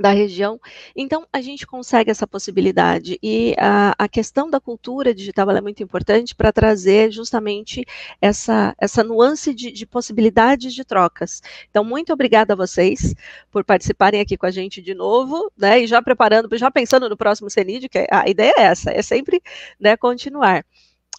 [0.00, 0.60] Da região.
[0.94, 3.18] Então, a gente consegue essa possibilidade.
[3.22, 7.84] E a, a questão da cultura digital é muito importante para trazer justamente
[8.20, 11.42] essa, essa nuance de, de, possibilidades de trocas.
[11.70, 13.14] Então, muito obrigada a vocês
[13.50, 15.80] por participarem aqui com a gente de novo, né?
[15.80, 19.42] E já preparando, já pensando no próximo CENID, que a ideia é essa, é sempre
[19.78, 20.64] né, continuar.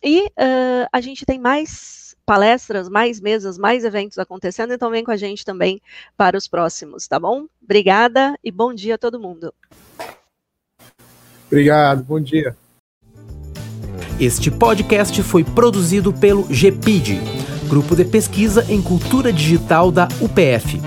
[0.04, 5.10] E uh, a gente tem mais palestras, mais mesas, mais eventos acontecendo, então vem com
[5.10, 5.82] a gente também
[6.16, 7.46] para os próximos, tá bom?
[7.60, 9.52] Obrigada e bom dia a todo mundo.
[11.48, 12.56] Obrigado, bom dia.
[14.20, 17.20] Este podcast foi produzido pelo GPID,
[17.68, 20.80] Grupo de Pesquisa em Cultura Digital da UPF,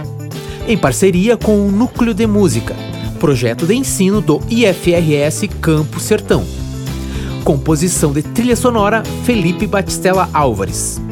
[0.68, 2.76] em parceria com o Núcleo de Música,
[3.18, 6.45] projeto de ensino do IFRS Campo Sertão.
[7.43, 11.03] Composição de trilha sonora Felipe Batistella Álvares.